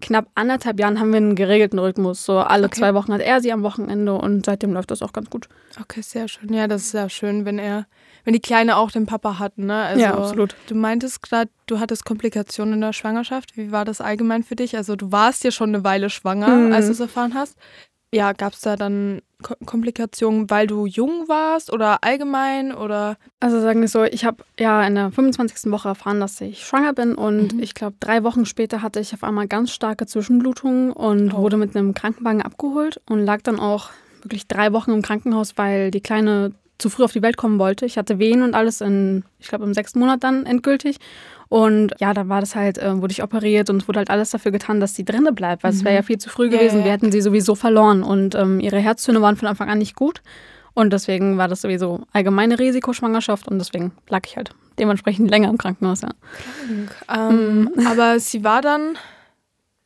knapp 0.00 0.28
anderthalb 0.34 0.78
Jahren 0.78 1.00
haben 1.00 1.10
wir 1.10 1.18
einen 1.18 1.34
geregelten 1.34 1.78
Rhythmus. 1.78 2.24
So 2.24 2.38
alle 2.38 2.66
okay. 2.66 2.78
zwei 2.78 2.94
Wochen 2.94 3.12
hat 3.12 3.20
er 3.20 3.40
sie 3.40 3.52
am 3.52 3.62
Wochenende 3.62 4.14
und 4.14 4.46
seitdem 4.46 4.72
läuft 4.72 4.90
das 4.90 5.02
auch 5.02 5.12
ganz 5.12 5.30
gut. 5.30 5.48
Okay, 5.80 6.02
sehr 6.02 6.28
schön. 6.28 6.52
Ja, 6.52 6.68
das 6.68 6.82
ist 6.82 6.90
sehr 6.90 7.08
schön, 7.08 7.44
wenn 7.44 7.58
er, 7.58 7.86
wenn 8.24 8.32
die 8.32 8.40
Kleine 8.40 8.76
auch 8.76 8.90
den 8.90 9.06
Papa 9.06 9.38
hat, 9.38 9.58
ne? 9.58 9.74
Also, 9.74 10.02
ja, 10.02 10.14
absolut. 10.14 10.56
Du 10.68 10.74
meintest 10.74 11.22
gerade, 11.22 11.50
du 11.66 11.80
hattest 11.80 12.04
Komplikationen 12.04 12.74
in 12.74 12.80
der 12.80 12.92
Schwangerschaft. 12.92 13.56
Wie 13.56 13.72
war 13.72 13.84
das 13.84 14.00
allgemein 14.00 14.42
für 14.42 14.56
dich? 14.56 14.76
Also 14.76 14.96
du 14.96 15.12
warst 15.12 15.44
ja 15.44 15.50
schon 15.50 15.74
eine 15.74 15.84
Weile 15.84 16.10
schwanger, 16.10 16.48
mhm. 16.48 16.72
als 16.72 16.86
du 16.86 16.92
es 16.92 17.00
erfahren 17.00 17.34
hast. 17.34 17.56
Ja, 18.14 18.32
gab 18.32 18.52
es 18.52 18.60
da 18.60 18.76
dann 18.76 19.22
Komplikationen, 19.42 20.48
weil 20.48 20.68
du 20.68 20.86
jung 20.86 21.26
warst 21.26 21.72
oder 21.72 22.04
allgemein 22.04 22.72
oder? 22.72 23.16
Also 23.40 23.60
sagen 23.60 23.80
wir 23.80 23.88
so, 23.88 24.04
ich 24.04 24.24
habe 24.24 24.44
ja 24.56 24.86
in 24.86 24.94
der 24.94 25.10
25. 25.10 25.72
Woche 25.72 25.88
erfahren, 25.88 26.20
dass 26.20 26.40
ich 26.40 26.64
schwanger 26.64 26.92
bin 26.92 27.16
und 27.16 27.54
mhm. 27.54 27.60
ich 27.60 27.74
glaube 27.74 27.96
drei 27.98 28.22
Wochen 28.22 28.46
später 28.46 28.82
hatte 28.82 29.00
ich 29.00 29.12
auf 29.14 29.24
einmal 29.24 29.48
ganz 29.48 29.72
starke 29.72 30.06
Zwischenblutungen 30.06 30.92
und 30.92 31.34
oh. 31.34 31.38
wurde 31.38 31.56
mit 31.56 31.76
einem 31.76 31.92
Krankenwagen 31.92 32.40
abgeholt 32.40 33.00
und 33.10 33.24
lag 33.24 33.42
dann 33.42 33.58
auch 33.58 33.90
wirklich 34.22 34.46
drei 34.46 34.72
Wochen 34.72 34.92
im 34.92 35.02
Krankenhaus, 35.02 35.58
weil 35.58 35.90
die 35.90 36.00
Kleine 36.00 36.52
zu 36.78 36.90
früh 36.90 37.04
auf 37.04 37.12
die 37.12 37.22
Welt 37.22 37.36
kommen 37.36 37.58
wollte. 37.58 37.86
Ich 37.86 37.98
hatte 37.98 38.18
Wehen 38.18 38.42
und 38.42 38.54
alles 38.54 38.80
in, 38.80 39.24
ich 39.38 39.48
glaube, 39.48 39.64
im 39.64 39.74
sechsten 39.74 39.98
Monat 39.98 40.24
dann 40.24 40.46
endgültig. 40.46 40.98
Und 41.48 41.92
ja, 42.00 42.14
dann 42.14 42.28
war 42.28 42.40
das 42.40 42.56
halt, 42.56 42.78
äh, 42.78 43.00
wurde 43.00 43.12
ich 43.12 43.22
operiert 43.22 43.70
und 43.70 43.82
es 43.82 43.88
wurde 43.88 43.98
halt 43.98 44.10
alles 44.10 44.30
dafür 44.30 44.50
getan, 44.50 44.80
dass 44.80 44.94
sie 44.94 45.04
drinne 45.04 45.32
bleibt, 45.32 45.62
weil 45.62 45.72
mhm. 45.72 45.78
es 45.78 45.84
wäre 45.84 45.94
ja 45.94 46.02
viel 46.02 46.18
zu 46.18 46.28
früh 46.28 46.48
gewesen. 46.48 46.80
Ja, 46.80 46.84
Wir 46.86 46.92
hätten 46.92 47.12
sie 47.12 47.20
sowieso 47.20 47.54
verloren 47.54 48.02
und 48.02 48.34
ähm, 48.34 48.60
ihre 48.60 48.78
Herztöne 48.78 49.22
waren 49.22 49.36
von 49.36 49.48
Anfang 49.48 49.68
an 49.68 49.78
nicht 49.78 49.94
gut. 49.94 50.22
Und 50.72 50.92
deswegen 50.92 51.38
war 51.38 51.46
das 51.46 51.60
sowieso 51.60 52.02
allgemeine 52.12 52.58
Risikoschwangerschaft 52.58 53.46
und 53.46 53.58
deswegen 53.58 53.92
lag 54.08 54.22
ich 54.26 54.36
halt 54.36 54.50
dementsprechend 54.78 55.30
länger 55.30 55.48
im 55.48 55.58
Krankenhaus. 55.58 56.00
Ja. 56.02 56.10
Ähm, 57.08 57.70
mhm. 57.76 57.86
Aber 57.86 58.18
sie 58.18 58.42
war 58.42 58.60
dann 58.60 58.98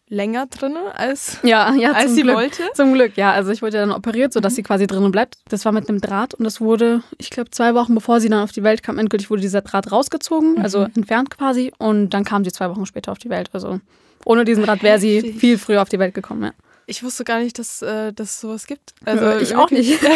länger 0.08 0.46
drin, 0.46 0.75
als, 0.94 1.38
ja, 1.43 1.75
ja, 1.75 1.93
als 1.93 2.14
sie 2.14 2.22
Glück. 2.22 2.37
wollte? 2.37 2.62
Zum 2.75 2.93
Glück, 2.93 3.16
ja. 3.16 3.32
Also 3.32 3.50
ich 3.50 3.62
wurde 3.62 3.76
ja 3.76 3.87
dann 3.87 3.94
operiert, 3.94 4.32
sodass 4.32 4.52
mhm. 4.52 4.56
sie 4.56 4.62
quasi 4.62 4.87
drinnen 4.87 5.12
bleibt. 5.12 5.38
Das 5.49 5.64
war 5.64 5.72
mit 5.72 5.88
einem 5.88 6.00
Draht 6.00 6.34
und 6.34 6.44
das 6.44 6.60
wurde, 6.60 7.02
ich 7.19 7.31
glaube, 7.31 7.50
zwei 7.50 7.75
Wochen 7.75 7.94
bevor 7.94 8.20
sie 8.20 8.28
dann 8.28 8.43
auf 8.43 8.52
die 8.52 8.62
Welt 8.62 8.82
kam, 8.82 8.99
endgültig 8.99 9.31
wurde 9.31 9.43
dieser 9.43 9.62
Draht 9.62 9.90
rausgezogen, 9.93 10.55
mhm. 10.55 10.62
also 10.62 10.87
entfernt 10.94 11.31
quasi. 11.31 11.72
Und 11.78 12.10
dann 12.10 12.25
kam 12.25 12.44
sie 12.44 12.52
zwei 12.52 12.70
Wochen 12.70 12.87
später 12.87 13.12
auf 13.12 13.19
die 13.19 13.31
Welt. 13.31 13.50
Also 13.52 13.81
ohne 14.25 14.44
diesen 14.44 14.64
Draht 14.64 14.82
wäre 14.82 14.99
sie 14.99 15.32
viel 15.32 15.58
früher 15.58 15.82
auf 15.82 15.88
die 15.88 15.99
Welt 15.99 16.14
gekommen, 16.14 16.44
ja. 16.44 16.52
Ich 16.88 17.02
wusste 17.02 17.23
gar 17.23 17.40
nicht, 17.40 17.58
dass, 17.58 17.82
äh, 17.82 18.14
dass 18.14 18.31
es 18.31 18.40
sowas 18.40 18.67
gibt. 18.67 18.94
Also 19.05 19.23
ja, 19.23 19.38
ich 19.38 19.55
auch 19.55 19.70
nicht. 19.70 20.00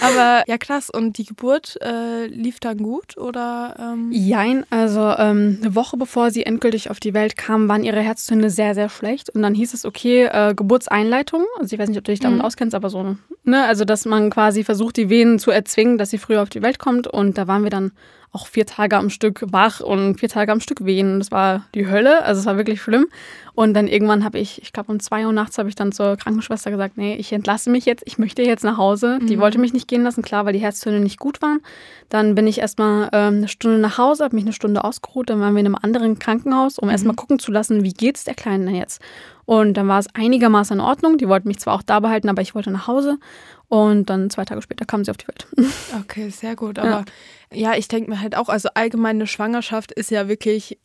Aber 0.00 0.42
ja, 0.48 0.58
krass. 0.58 0.90
Und 0.90 1.16
die 1.16 1.24
Geburt 1.24 1.78
äh, 1.80 2.26
lief 2.26 2.58
dann 2.58 2.78
gut 2.78 3.16
oder? 3.16 3.76
Ähm? 3.78 4.10
Jein, 4.10 4.66
also 4.70 5.14
ähm, 5.16 5.60
eine 5.62 5.76
Woche 5.76 5.96
bevor 5.96 6.32
sie 6.32 6.44
endgültig 6.44 6.90
auf 6.90 6.98
die 6.98 7.14
Welt 7.14 7.36
kam, 7.36 7.68
waren 7.68 7.84
ihre 7.84 8.00
Herztöne 8.00 8.50
sehr, 8.50 8.74
sehr 8.74 8.88
schlecht. 8.88 9.30
Und 9.30 9.42
dann 9.42 9.54
hieß 9.54 9.74
es, 9.74 9.84
okay, 9.84 10.24
äh, 10.24 10.54
Geburtseinleitung. 10.56 11.44
Also 11.60 11.74
ich 11.74 11.78
weiß 11.78 11.88
nicht, 11.88 11.98
ob 11.98 12.04
du 12.04 12.10
dich 12.10 12.20
damit 12.20 12.38
mhm. 12.38 12.44
auskennst, 12.44 12.74
aber 12.74 12.90
so, 12.90 13.16
ne? 13.44 13.64
Also 13.66 13.84
dass 13.84 14.04
man 14.06 14.28
quasi 14.30 14.64
versucht, 14.64 14.96
die 14.96 15.08
Venen 15.08 15.38
zu 15.38 15.52
erzwingen, 15.52 15.98
dass 15.98 16.10
sie 16.10 16.18
früher 16.18 16.42
auf 16.42 16.50
die 16.50 16.62
Welt 16.62 16.80
kommt. 16.80 17.06
Und 17.06 17.38
da 17.38 17.46
waren 17.46 17.62
wir 17.62 17.70
dann 17.70 17.92
auch 18.32 18.46
vier 18.46 18.64
Tage 18.64 18.96
am 18.96 19.10
Stück 19.10 19.44
wach 19.50 19.80
und 19.80 20.20
vier 20.20 20.28
Tage 20.28 20.52
am 20.52 20.60
Stück 20.60 20.84
wehen. 20.84 21.18
Das 21.18 21.32
war 21.32 21.66
die 21.74 21.88
Hölle, 21.88 22.24
also 22.24 22.40
es 22.40 22.46
war 22.46 22.56
wirklich 22.56 22.80
schlimm. 22.80 23.06
Und 23.54 23.74
dann 23.74 23.88
irgendwann 23.88 24.24
habe 24.24 24.38
ich, 24.38 24.62
ich 24.62 24.72
glaube 24.72 24.92
um 24.92 25.00
zwei 25.00 25.26
Uhr 25.26 25.32
nachts 25.32 25.58
habe 25.58 25.68
ich 25.68 25.74
dann 25.74 25.90
zur 25.90 26.16
Krankenschwester 26.16 26.70
gesagt, 26.70 26.96
nee, 26.96 27.16
ich 27.16 27.32
entlasse 27.32 27.70
mich 27.70 27.84
jetzt, 27.86 28.04
ich 28.06 28.18
möchte 28.18 28.42
jetzt 28.42 28.62
nach 28.62 28.76
Hause. 28.76 29.18
Mhm. 29.20 29.26
Die 29.26 29.40
wollte 29.40 29.58
mich 29.58 29.72
nicht 29.72 29.88
gehen 29.88 30.04
lassen, 30.04 30.22
klar, 30.22 30.46
weil 30.46 30.52
die 30.52 30.60
Herztöne 30.60 31.00
nicht 31.00 31.18
gut 31.18 31.42
waren. 31.42 31.60
Dann 32.08 32.36
bin 32.36 32.46
ich 32.46 32.58
erstmal 32.60 33.08
ähm, 33.12 33.38
eine 33.38 33.48
Stunde 33.48 33.78
nach 33.78 33.98
Hause, 33.98 34.24
habe 34.24 34.36
mich 34.36 34.44
eine 34.44 34.52
Stunde 34.52 34.84
ausgeruht, 34.84 35.28
dann 35.28 35.40
waren 35.40 35.54
wir 35.54 35.60
in 35.60 35.66
einem 35.66 35.76
anderen 35.80 36.18
Krankenhaus, 36.18 36.78
um 36.78 36.86
mhm. 36.86 36.92
erstmal 36.92 37.16
gucken 37.16 37.40
zu 37.40 37.50
lassen, 37.50 37.82
wie 37.82 37.92
geht 37.92 38.16
es 38.16 38.24
der 38.24 38.34
Kleinen 38.34 38.72
jetzt. 38.74 39.00
Und 39.50 39.74
dann 39.74 39.88
war 39.88 39.98
es 39.98 40.06
einigermaßen 40.14 40.76
in 40.76 40.80
Ordnung. 40.80 41.18
Die 41.18 41.26
wollten 41.26 41.48
mich 41.48 41.58
zwar 41.58 41.74
auch 41.74 41.82
da 41.82 41.98
behalten, 41.98 42.28
aber 42.28 42.40
ich 42.40 42.54
wollte 42.54 42.70
nach 42.70 42.86
Hause. 42.86 43.18
Und 43.66 44.08
dann 44.08 44.30
zwei 44.30 44.44
Tage 44.44 44.62
später 44.62 44.84
kam 44.84 45.04
sie 45.04 45.10
auf 45.10 45.16
die 45.16 45.26
Welt. 45.26 45.48
Okay, 46.02 46.28
sehr 46.28 46.54
gut. 46.54 46.78
Aber 46.78 47.04
ja, 47.52 47.72
ja 47.72 47.74
ich 47.74 47.88
denke 47.88 48.10
mir 48.10 48.20
halt 48.20 48.36
auch, 48.36 48.48
also 48.48 48.68
allgemeine 48.74 49.26
Schwangerschaft 49.26 49.90
ist 49.90 50.12
ja 50.12 50.28
wirklich 50.28 50.78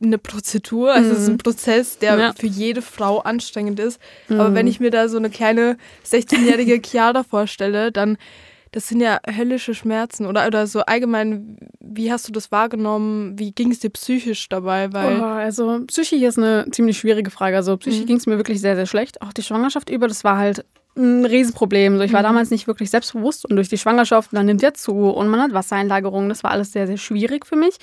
eine 0.00 0.18
Prozedur, 0.18 0.92
also 0.92 1.10
es 1.10 1.22
ist 1.22 1.28
ein 1.28 1.32
mhm. 1.32 1.38
Prozess, 1.38 1.98
der 1.98 2.16
ja. 2.16 2.32
für 2.34 2.46
jede 2.46 2.82
Frau 2.82 3.18
anstrengend 3.18 3.80
ist. 3.80 4.00
Mhm. 4.28 4.38
Aber 4.40 4.54
wenn 4.54 4.68
ich 4.68 4.78
mir 4.78 4.92
da 4.92 5.08
so 5.08 5.16
eine 5.16 5.30
kleine 5.30 5.76
16-jährige 6.08 6.80
Chiara 6.86 7.24
vorstelle, 7.24 7.90
dann 7.90 8.16
das 8.72 8.88
sind 8.88 9.00
ja 9.00 9.18
höllische 9.26 9.74
Schmerzen 9.74 10.26
oder, 10.26 10.46
oder 10.46 10.66
so 10.66 10.80
allgemein, 10.80 11.56
wie 11.80 12.12
hast 12.12 12.28
du 12.28 12.32
das 12.32 12.52
wahrgenommen? 12.52 13.38
Wie 13.38 13.52
ging 13.52 13.70
es 13.70 13.80
dir 13.80 13.90
psychisch 13.90 14.48
dabei? 14.48 14.92
Weil 14.92 15.20
oh, 15.20 15.24
also 15.24 15.84
psychisch 15.86 16.22
ist 16.22 16.38
eine 16.38 16.66
ziemlich 16.70 16.98
schwierige 16.98 17.30
Frage. 17.30 17.56
Also 17.56 17.76
psychisch 17.76 18.02
mhm. 18.02 18.06
ging 18.06 18.16
es 18.16 18.26
mir 18.26 18.36
wirklich 18.36 18.60
sehr, 18.60 18.76
sehr 18.76 18.86
schlecht. 18.86 19.22
Auch 19.22 19.32
die 19.32 19.42
Schwangerschaft 19.42 19.90
über, 19.90 20.08
das 20.08 20.24
war 20.24 20.36
halt 20.36 20.64
ein 20.96 21.24
Riesenproblem. 21.24 21.98
So, 21.98 22.02
ich 22.02 22.12
war 22.12 22.20
mhm. 22.20 22.26
damals 22.26 22.50
nicht 22.50 22.66
wirklich 22.66 22.90
selbstbewusst 22.90 23.48
und 23.48 23.56
durch 23.56 23.68
die 23.68 23.78
Schwangerschaft, 23.78 24.30
dann 24.32 24.46
nimmt 24.46 24.62
ja 24.62 24.74
zu 24.74 25.10
und 25.10 25.28
man 25.28 25.40
hat 25.40 25.52
Wassereinlagerungen. 25.52 26.28
Das 26.28 26.42
war 26.42 26.50
alles 26.50 26.72
sehr, 26.72 26.86
sehr 26.86 26.96
schwierig 26.96 27.46
für 27.46 27.56
mich. 27.56 27.76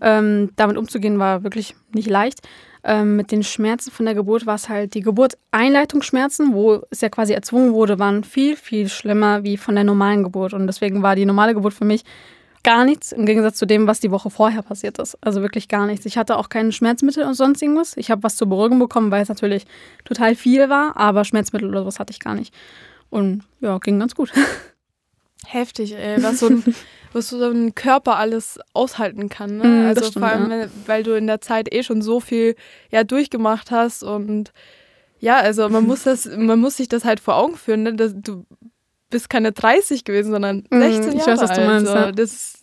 Ähm, 0.00 0.50
damit 0.56 0.76
umzugehen 0.76 1.18
war 1.18 1.42
wirklich 1.44 1.74
nicht 1.92 2.08
leicht. 2.08 2.40
Ähm, 2.82 3.16
mit 3.16 3.30
den 3.30 3.42
Schmerzen 3.42 3.90
von 3.90 4.06
der 4.06 4.14
Geburt 4.14 4.46
war 4.46 4.54
es 4.54 4.68
halt 4.68 4.94
die 4.94 5.02
Geburtseinleitungsschmerzen, 5.02 6.54
wo 6.54 6.82
es 6.90 7.00
ja 7.00 7.08
quasi 7.08 7.32
erzwungen 7.32 7.72
wurde, 7.72 7.98
waren 7.98 8.24
viel, 8.24 8.56
viel 8.56 8.88
schlimmer 8.88 9.42
wie 9.44 9.56
von 9.56 9.74
der 9.74 9.84
normalen 9.84 10.22
Geburt. 10.22 10.54
Und 10.54 10.66
deswegen 10.66 11.02
war 11.02 11.16
die 11.16 11.26
normale 11.26 11.54
Geburt 11.54 11.74
für 11.74 11.84
mich 11.84 12.04
gar 12.62 12.84
nichts 12.84 13.12
im 13.12 13.26
Gegensatz 13.26 13.56
zu 13.56 13.66
dem, 13.66 13.86
was 13.86 14.00
die 14.00 14.10
Woche 14.10 14.30
vorher 14.30 14.62
passiert 14.62 14.98
ist. 14.98 15.16
Also 15.20 15.42
wirklich 15.42 15.68
gar 15.68 15.86
nichts. 15.86 16.06
Ich 16.06 16.18
hatte 16.18 16.36
auch 16.36 16.48
keine 16.48 16.72
Schmerzmittel 16.72 17.24
und 17.24 17.34
sonst 17.34 17.62
irgendwas. 17.62 17.96
Ich 17.96 18.10
habe 18.10 18.22
was 18.22 18.36
zur 18.36 18.48
Beruhigung 18.48 18.78
bekommen, 18.78 19.10
weil 19.10 19.22
es 19.22 19.28
natürlich 19.28 19.66
total 20.04 20.34
viel 20.34 20.68
war, 20.68 20.96
aber 20.96 21.24
Schmerzmittel 21.24 21.68
oder 21.68 21.80
sowas 21.80 21.98
hatte 21.98 22.12
ich 22.12 22.20
gar 22.20 22.34
nicht. 22.34 22.54
Und 23.08 23.42
ja, 23.60 23.78
ging 23.78 23.98
ganz 23.98 24.14
gut. 24.14 24.32
Heftig, 25.46 25.94
ey, 25.94 26.22
was 26.22 26.40
so 26.40 26.48
ein, 26.48 26.64
was 27.12 27.28
so 27.28 27.42
ein 27.42 27.74
Körper 27.74 28.16
alles 28.16 28.58
aushalten 28.74 29.28
kann. 29.28 29.58
Ne? 29.58 29.64
Mm, 29.64 29.88
das 29.88 29.98
also 29.98 30.10
stimmt, 30.10 30.24
vor 30.26 30.32
allem, 30.32 30.50
ja. 30.50 30.66
weil 30.86 31.02
du 31.02 31.16
in 31.16 31.26
der 31.26 31.40
Zeit 31.40 31.72
eh 31.72 31.82
schon 31.82 32.02
so 32.02 32.20
viel 32.20 32.56
ja, 32.90 33.04
durchgemacht 33.04 33.70
hast 33.70 34.02
und 34.02 34.52
ja, 35.18 35.38
also 35.38 35.68
man 35.68 35.84
muss 35.84 36.04
das, 36.04 36.24
man 36.36 36.58
muss 36.58 36.76
sich 36.76 36.88
das 36.88 37.04
halt 37.04 37.20
vor 37.20 37.36
Augen 37.36 37.56
führen, 37.56 37.82
ne? 37.82 37.94
dass 37.94 38.12
du 38.14 38.44
bist 39.10 39.28
keine 39.28 39.52
30 39.52 40.04
gewesen, 40.04 40.30
sondern 40.30 40.64
Mm, 40.70 40.80
16 40.80 41.12
ich 41.12 41.26
Jahre 41.26 41.40
weiß, 41.40 41.50
alt. 41.50 41.66
meinst, 41.66 41.86
so. 41.88 41.94
ja. 41.94 42.12
das, 42.12 42.58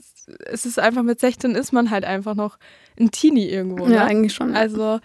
es 0.46 0.66
ist 0.66 0.80
einfach 0.80 1.04
mit 1.04 1.20
16 1.20 1.56
ist 1.56 1.74
man 1.74 1.90
halt 1.90 2.06
einfach 2.06 2.36
noch 2.36 2.58
ein 3.00 3.12
Teenie 3.12 3.48
irgendwo. 3.50 3.86
Ne? 3.88 3.96
Ja, 3.96 4.06
eigentlich 4.06 4.34
schon. 4.34 4.56
Also, 4.56 5.00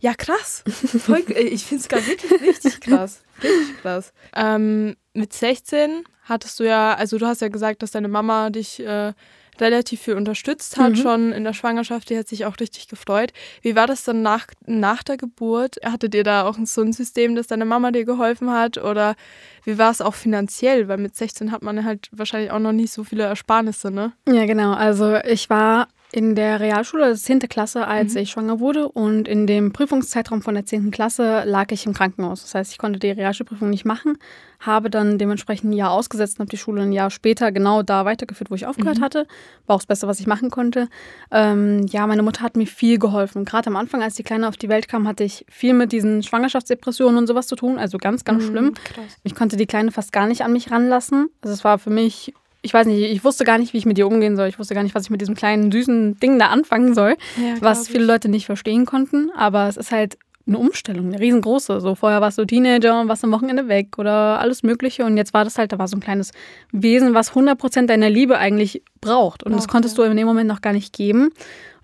ja, 0.00 0.14
krass. 0.14 0.62
Voll, 0.68 1.24
ich 1.28 1.64
finde 1.64 1.82
es 1.82 1.88
gerade 1.88 2.06
wirklich 2.06 2.40
richtig 2.40 2.80
krass. 2.80 3.22
Richtig 3.42 3.82
krass. 3.82 4.12
Ähm, 4.34 4.96
mit 5.14 5.32
16 5.32 6.04
hattest 6.24 6.60
du 6.60 6.64
ja, 6.64 6.94
also 6.94 7.18
du 7.18 7.26
hast 7.26 7.40
ja 7.40 7.48
gesagt, 7.48 7.82
dass 7.82 7.92
deine 7.92 8.08
Mama 8.08 8.50
dich 8.50 8.80
äh, 8.80 9.12
relativ 9.60 10.02
viel 10.02 10.14
unterstützt 10.14 10.76
hat, 10.78 10.92
Mhm. 10.92 10.96
schon 10.96 11.32
in 11.32 11.42
der 11.44 11.52
Schwangerschaft. 11.52 12.10
Die 12.10 12.16
hat 12.18 12.28
sich 12.28 12.44
auch 12.46 12.54
richtig 12.60 12.86
gefreut. 12.86 13.32
Wie 13.62 13.74
war 13.74 13.88
das 13.88 14.04
dann 14.04 14.22
nach, 14.22 14.46
nach 14.66 15.02
der 15.02 15.16
Geburt? 15.16 15.76
Hattet 15.84 16.14
ihr 16.14 16.22
da 16.22 16.46
auch 16.46 16.56
so 16.64 16.82
ein 16.82 16.92
System, 16.92 17.34
dass 17.34 17.48
deine 17.48 17.64
Mama 17.64 17.90
dir 17.90 18.04
geholfen 18.04 18.52
hat? 18.52 18.78
Oder 18.78 19.16
wie 19.64 19.76
war 19.78 19.90
es 19.90 20.00
auch 20.00 20.14
finanziell? 20.14 20.86
Weil 20.86 20.98
mit 20.98 21.16
16 21.16 21.50
hat 21.50 21.62
man 21.62 21.84
halt 21.84 22.08
wahrscheinlich 22.12 22.52
auch 22.52 22.60
noch 22.60 22.70
nicht 22.72 22.92
so 22.92 23.02
viele 23.02 23.24
Ersparnisse, 23.24 23.90
ne? 23.90 24.12
Ja, 24.28 24.46
genau. 24.46 24.74
Also 24.74 25.16
ich 25.16 25.50
war 25.50 25.88
in 26.10 26.34
der 26.34 26.60
Realschule, 26.60 27.04
also 27.04 27.22
10. 27.22 27.40
Klasse, 27.40 27.86
als 27.86 28.14
ich 28.16 28.30
schwanger 28.30 28.60
wurde. 28.60 28.88
Und 28.88 29.28
in 29.28 29.46
dem 29.46 29.72
Prüfungszeitraum 29.72 30.40
von 30.40 30.54
der 30.54 30.64
10. 30.64 30.90
Klasse 30.90 31.42
lag 31.44 31.70
ich 31.70 31.84
im 31.84 31.92
Krankenhaus. 31.92 32.42
Das 32.42 32.54
heißt, 32.54 32.72
ich 32.72 32.78
konnte 32.78 32.98
die 32.98 33.10
Realschulprüfung 33.10 33.68
nicht 33.68 33.84
machen, 33.84 34.16
habe 34.58 34.88
dann 34.88 35.18
dementsprechend 35.18 35.70
ein 35.70 35.74
Jahr 35.74 35.90
ausgesetzt 35.90 36.38
und 36.38 36.44
habe 36.44 36.50
die 36.50 36.56
Schule 36.56 36.82
ein 36.82 36.92
Jahr 36.92 37.10
später 37.10 37.52
genau 37.52 37.82
da 37.82 38.06
weitergeführt, 38.06 38.50
wo 38.50 38.54
ich 38.54 38.66
aufgehört 38.66 39.00
hatte. 39.02 39.26
War 39.66 39.76
auch 39.76 39.80
das 39.80 39.86
Beste, 39.86 40.08
was 40.08 40.18
ich 40.18 40.26
machen 40.26 40.50
konnte. 40.50 40.88
Ähm, 41.30 41.86
ja, 41.88 42.06
meine 42.06 42.22
Mutter 42.22 42.40
hat 42.40 42.56
mir 42.56 42.66
viel 42.66 42.98
geholfen. 42.98 43.44
Gerade 43.44 43.66
am 43.66 43.76
Anfang, 43.76 44.02
als 44.02 44.14
die 44.14 44.22
Kleine 44.22 44.48
auf 44.48 44.56
die 44.56 44.70
Welt 44.70 44.88
kam, 44.88 45.06
hatte 45.06 45.24
ich 45.24 45.44
viel 45.50 45.74
mit 45.74 45.92
diesen 45.92 46.22
Schwangerschaftsdepressionen 46.22 47.18
und 47.18 47.26
sowas 47.26 47.48
zu 47.48 47.56
tun. 47.56 47.78
Also 47.78 47.98
ganz, 47.98 48.24
ganz 48.24 48.44
schlimm. 48.44 48.72
Krass. 48.84 49.18
Ich 49.24 49.34
konnte 49.34 49.58
die 49.58 49.66
Kleine 49.66 49.92
fast 49.92 50.12
gar 50.12 50.26
nicht 50.26 50.42
an 50.42 50.52
mich 50.54 50.70
ranlassen. 50.70 51.28
Also 51.42 51.52
es 51.52 51.64
war 51.64 51.78
für 51.78 51.90
mich, 51.90 52.32
ich 52.62 52.74
weiß 52.74 52.86
nicht, 52.86 53.00
ich 53.10 53.24
wusste 53.24 53.44
gar 53.44 53.58
nicht, 53.58 53.72
wie 53.72 53.78
ich 53.78 53.86
mit 53.86 53.98
ihr 53.98 54.06
umgehen 54.06 54.36
soll. 54.36 54.48
Ich 54.48 54.58
wusste 54.58 54.74
gar 54.74 54.82
nicht, 54.82 54.94
was 54.94 55.04
ich 55.04 55.10
mit 55.10 55.20
diesem 55.20 55.34
kleinen, 55.34 55.70
süßen 55.70 56.18
Ding 56.20 56.38
da 56.38 56.46
anfangen 56.48 56.94
soll, 56.94 57.16
Ja, 57.36 57.54
was 57.60 57.88
viele. 57.88 58.04
Leute 58.04 58.28
nicht 58.28 58.46
verstehen 58.46 58.84
konnten. 58.84 59.30
Aber 59.36 59.68
es 59.68 59.76
ist 59.76 59.92
halt 59.92 60.18
eine 60.48 60.58
Umstellung, 60.58 61.06
eine 61.08 61.20
riesengroße. 61.20 61.80
So 61.80 61.94
vorher 61.94 62.20
warst 62.20 62.38
du 62.38 62.44
Teenager 62.46 63.00
und 63.00 63.08
warst 63.08 63.22
am 63.22 63.30
Wochenende 63.32 63.68
weg 63.68 63.98
oder 63.98 64.40
alles 64.40 64.62
Mögliche. 64.62 65.04
Und 65.04 65.16
jetzt 65.16 65.34
war 65.34 65.44
das 65.44 65.58
halt, 65.58 65.72
da 65.72 65.78
war 65.78 65.86
so 65.86 65.96
ein 65.96 66.00
kleines 66.00 66.32
Wesen, 66.72 67.14
was 67.14 67.32
100% 67.32 67.86
deiner 67.86 68.08
Liebe 68.10 68.38
eigentlich 68.38 68.82
braucht. 69.00 69.42
Und 69.44 69.52
das 69.52 69.62
Braucht, 69.62 69.70
konntest 69.72 69.98
du 69.98 70.02
in 70.02 70.16
dem 70.16 70.26
Moment 70.26 70.48
noch 70.48 70.60
gar 70.62 70.72
nicht 70.72 70.92
geben. 70.94 71.24
Und 71.26 71.34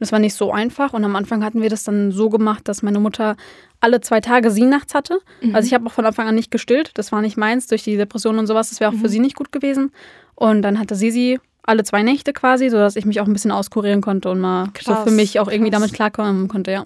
es 0.01 0.11
war 0.13 0.19
nicht 0.19 0.35
so 0.35 0.51
einfach. 0.51 0.93
Und 0.95 1.05
am 1.05 1.15
Anfang 1.15 1.45
hatten 1.45 1.61
wir 1.63 1.69
das 1.71 1.85
dann 1.85 2.11
so 2.11 2.31
gemacht, 2.31 2.67
dass 2.67 2.83
meine 2.83 2.99
Mutter 3.01 3.37
alle 3.81 4.01
zwei 4.01 4.21
Tage 4.21 4.51
sie 4.51 4.65
nachts 4.65 4.95
hatte. 4.95 5.21
Mhm. 5.43 5.55
Also 5.55 5.67
ich 5.67 5.75
habe 5.75 5.87
auch 5.87 5.93
von 5.93 6.07
Anfang 6.07 6.27
an 6.27 6.35
nicht 6.35 6.51
gestillt. 6.51 6.91
Das 6.95 7.13
war 7.13 7.21
nicht 7.21 7.37
meins 7.37 7.67
durch 7.67 7.85
die 7.85 7.97
Depression 7.99 8.39
und 8.39 8.47
sowas. 8.47 8.71
Das 8.71 8.81
wäre 8.81 8.91
auch 8.91 8.95
Mhm. 8.95 9.01
für 9.01 9.09
sie 9.11 9.21
nicht 9.21 9.37
gut 9.37 9.53
gewesen. 9.53 9.93
Und 10.35 10.63
dann 10.63 10.79
hatte 10.81 10.95
sie 10.95 11.11
sie 11.11 11.39
alle 11.67 11.85
zwei 11.85 12.03
Nächte 12.03 12.33
quasi, 12.33 12.69
sodass 12.71 12.97
ich 12.97 13.05
mich 13.05 13.21
auch 13.21 13.27
ein 13.27 13.33
bisschen 13.33 13.51
auskurieren 13.51 14.01
konnte 14.01 14.31
und 14.31 14.41
mal 14.41 14.67
so 14.81 14.93
Krass, 14.93 15.05
für 15.05 15.11
mich 15.11 15.39
auch 15.39 15.49
irgendwie 15.49 15.71
krass. 15.71 15.81
damit 15.81 15.95
klarkommen 15.95 16.49
konnte, 16.49 16.73
ja. 16.73 16.85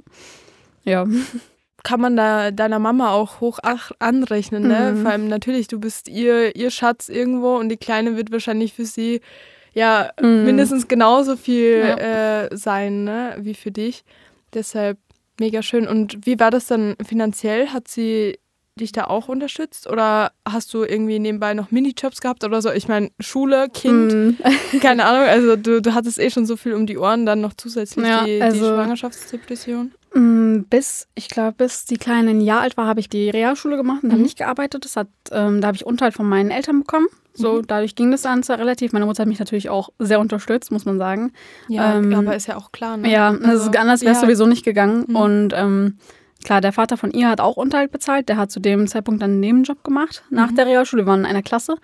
Ja. 0.85 1.07
kann 1.89 2.01
man 2.01 2.17
da 2.17 2.51
deiner 2.51 2.79
Mama 2.79 3.13
auch 3.13 3.41
hoch 3.41 3.59
anrechnen, 3.99 4.69
ne? 4.69 4.93
Mhm. 4.95 5.03
Vor 5.03 5.11
allem 5.11 5.29
natürlich, 5.29 5.69
du 5.69 5.81
bist 5.81 6.09
ihr, 6.09 6.55
ihr 6.55 6.71
Schatz 6.71 7.09
irgendwo 7.09 7.57
und 7.57 7.71
die 7.71 7.77
Kleine 7.79 8.17
wird 8.17 8.31
wahrscheinlich 8.31 8.75
für 8.75 8.85
sie 8.85 9.21
ja 9.73 10.11
Mhm. 10.21 10.45
mindestens 10.45 10.87
genauso 10.89 11.37
viel 11.37 11.81
Ja. 11.87 12.45
äh, 12.45 12.57
sein, 12.57 13.05
ne? 13.05 13.37
Wie 13.41 13.55
für 13.55 13.71
dich. 13.71 14.05
Deshalb 14.53 14.99
mega 15.41 15.63
schön. 15.63 15.89
Und 15.89 16.27
wie 16.27 16.39
war 16.39 16.51
das 16.51 16.67
dann 16.67 16.95
finanziell? 17.07 17.69
Hat 17.69 17.89
sie 17.89 18.39
dich 18.79 18.93
da 18.93 19.05
auch 19.05 19.29
unterstützt? 19.29 19.89
Oder 19.89 20.33
hast 20.49 20.73
du 20.75 20.85
irgendwie 20.85 21.19
nebenbei 21.19 21.55
noch 21.55 21.71
Minijobs 21.71 22.21
gehabt 22.21 22.45
oder 22.45 22.61
so? 22.63 22.71
Ich 22.71 22.87
meine, 22.89 23.11
Schule, 23.19 23.69
Kind, 23.73 24.13
Mhm. 24.13 24.37
keine 24.81 25.05
Ahnung. 25.07 25.27
Also 25.29 25.57
du, 25.57 25.81
du 25.83 25.95
hattest 25.95 26.19
eh 26.19 26.31
schon 26.31 26.45
so 26.47 26.57
viel 26.57 26.75
um 26.75 26.87
die 26.87 26.99
Ohren, 26.99 27.25
dann 27.27 27.41
noch 27.41 27.55
zusätzlich 27.55 28.07
Ja, 28.07 28.25
die, 28.25 28.37
die 28.37 28.43
also- 28.43 28.67
Schwangerschaftsdepression. 28.67 29.93
Mm, 30.15 30.63
Bis, 30.71 31.07
ich 31.15 31.29
glaube, 31.29 31.53
bis 31.53 31.85
die 31.85 31.97
Kleine 31.99 32.31
ein 32.31 32.41
Jahr 32.41 32.61
alt 32.63 32.77
war, 32.77 32.87
habe 32.87 33.01
ich 33.01 33.09
die 33.09 33.31
Realschule 33.31 33.77
gemacht 33.77 34.03
und 34.03 34.11
habe 34.11 34.19
Mhm. 34.19 34.25
nicht 34.25 34.39
gearbeitet. 34.39 34.85
Das 34.85 34.97
hat, 34.97 35.09
ähm, 35.31 35.61
da 35.61 35.69
habe 35.69 35.77
ich 35.77 35.87
Unterhalt 35.87 36.15
von 36.15 36.29
meinen 36.29 36.51
Eltern 36.51 36.81
bekommen. 36.81 37.07
So, 37.35 37.55
Mhm. 37.55 37.67
dadurch 37.69 37.95
ging 37.95 38.11
das 38.11 38.23
dann 38.23 38.43
zwar 38.43 38.59
relativ. 38.59 38.93
Meine 38.93 39.07
Mutter 39.07 39.23
hat 39.23 39.29
mich 39.29 39.39
natürlich 39.39 39.69
auch 39.71 39.91
sehr 39.99 40.19
unterstützt, 40.21 40.73
muss 40.73 40.85
man 40.85 40.99
sagen. 40.99 41.33
Ja, 41.69 41.97
Ähm, 41.97 42.13
aber 42.15 42.35
ist 42.35 42.47
ja 42.49 42.57
auch 42.57 42.73
klar, 42.73 42.97
ne? 42.97 43.11
Ja, 43.13 43.29
also 43.31 43.71
anders 43.79 44.01
wäre 44.03 44.13
es 44.13 44.19
ja. 44.19 44.23
sowieso 44.23 44.47
nicht 44.47 44.65
gegangen. 44.65 45.05
Mhm. 45.09 45.17
Und 45.17 45.53
ähm, 45.55 45.99
klar, 46.45 46.61
der 46.61 46.73
Vater 46.73 46.97
von 46.97 47.13
ihr 47.13 47.29
hat 47.29 47.41
auch 47.41 47.57
Unterhalt 47.57 47.93
bezahlt. 47.93 48.29
Der 48.29 48.37
hat 48.39 48.51
zu 48.51 48.59
dem 48.61 48.89
Zeitpunkt 48.89 49.23
dann 49.23 49.33
einen 49.33 49.41
Nebenjob 49.41 49.85
gemacht 49.85 50.25
nach 50.31 50.51
Mhm. 50.51 50.57
der 50.57 50.67
Realschule. 50.67 51.03
Wir 51.03 51.07
waren 51.07 51.21
in 51.21 51.27
einer 51.27 51.43
Klasse. 51.43 51.77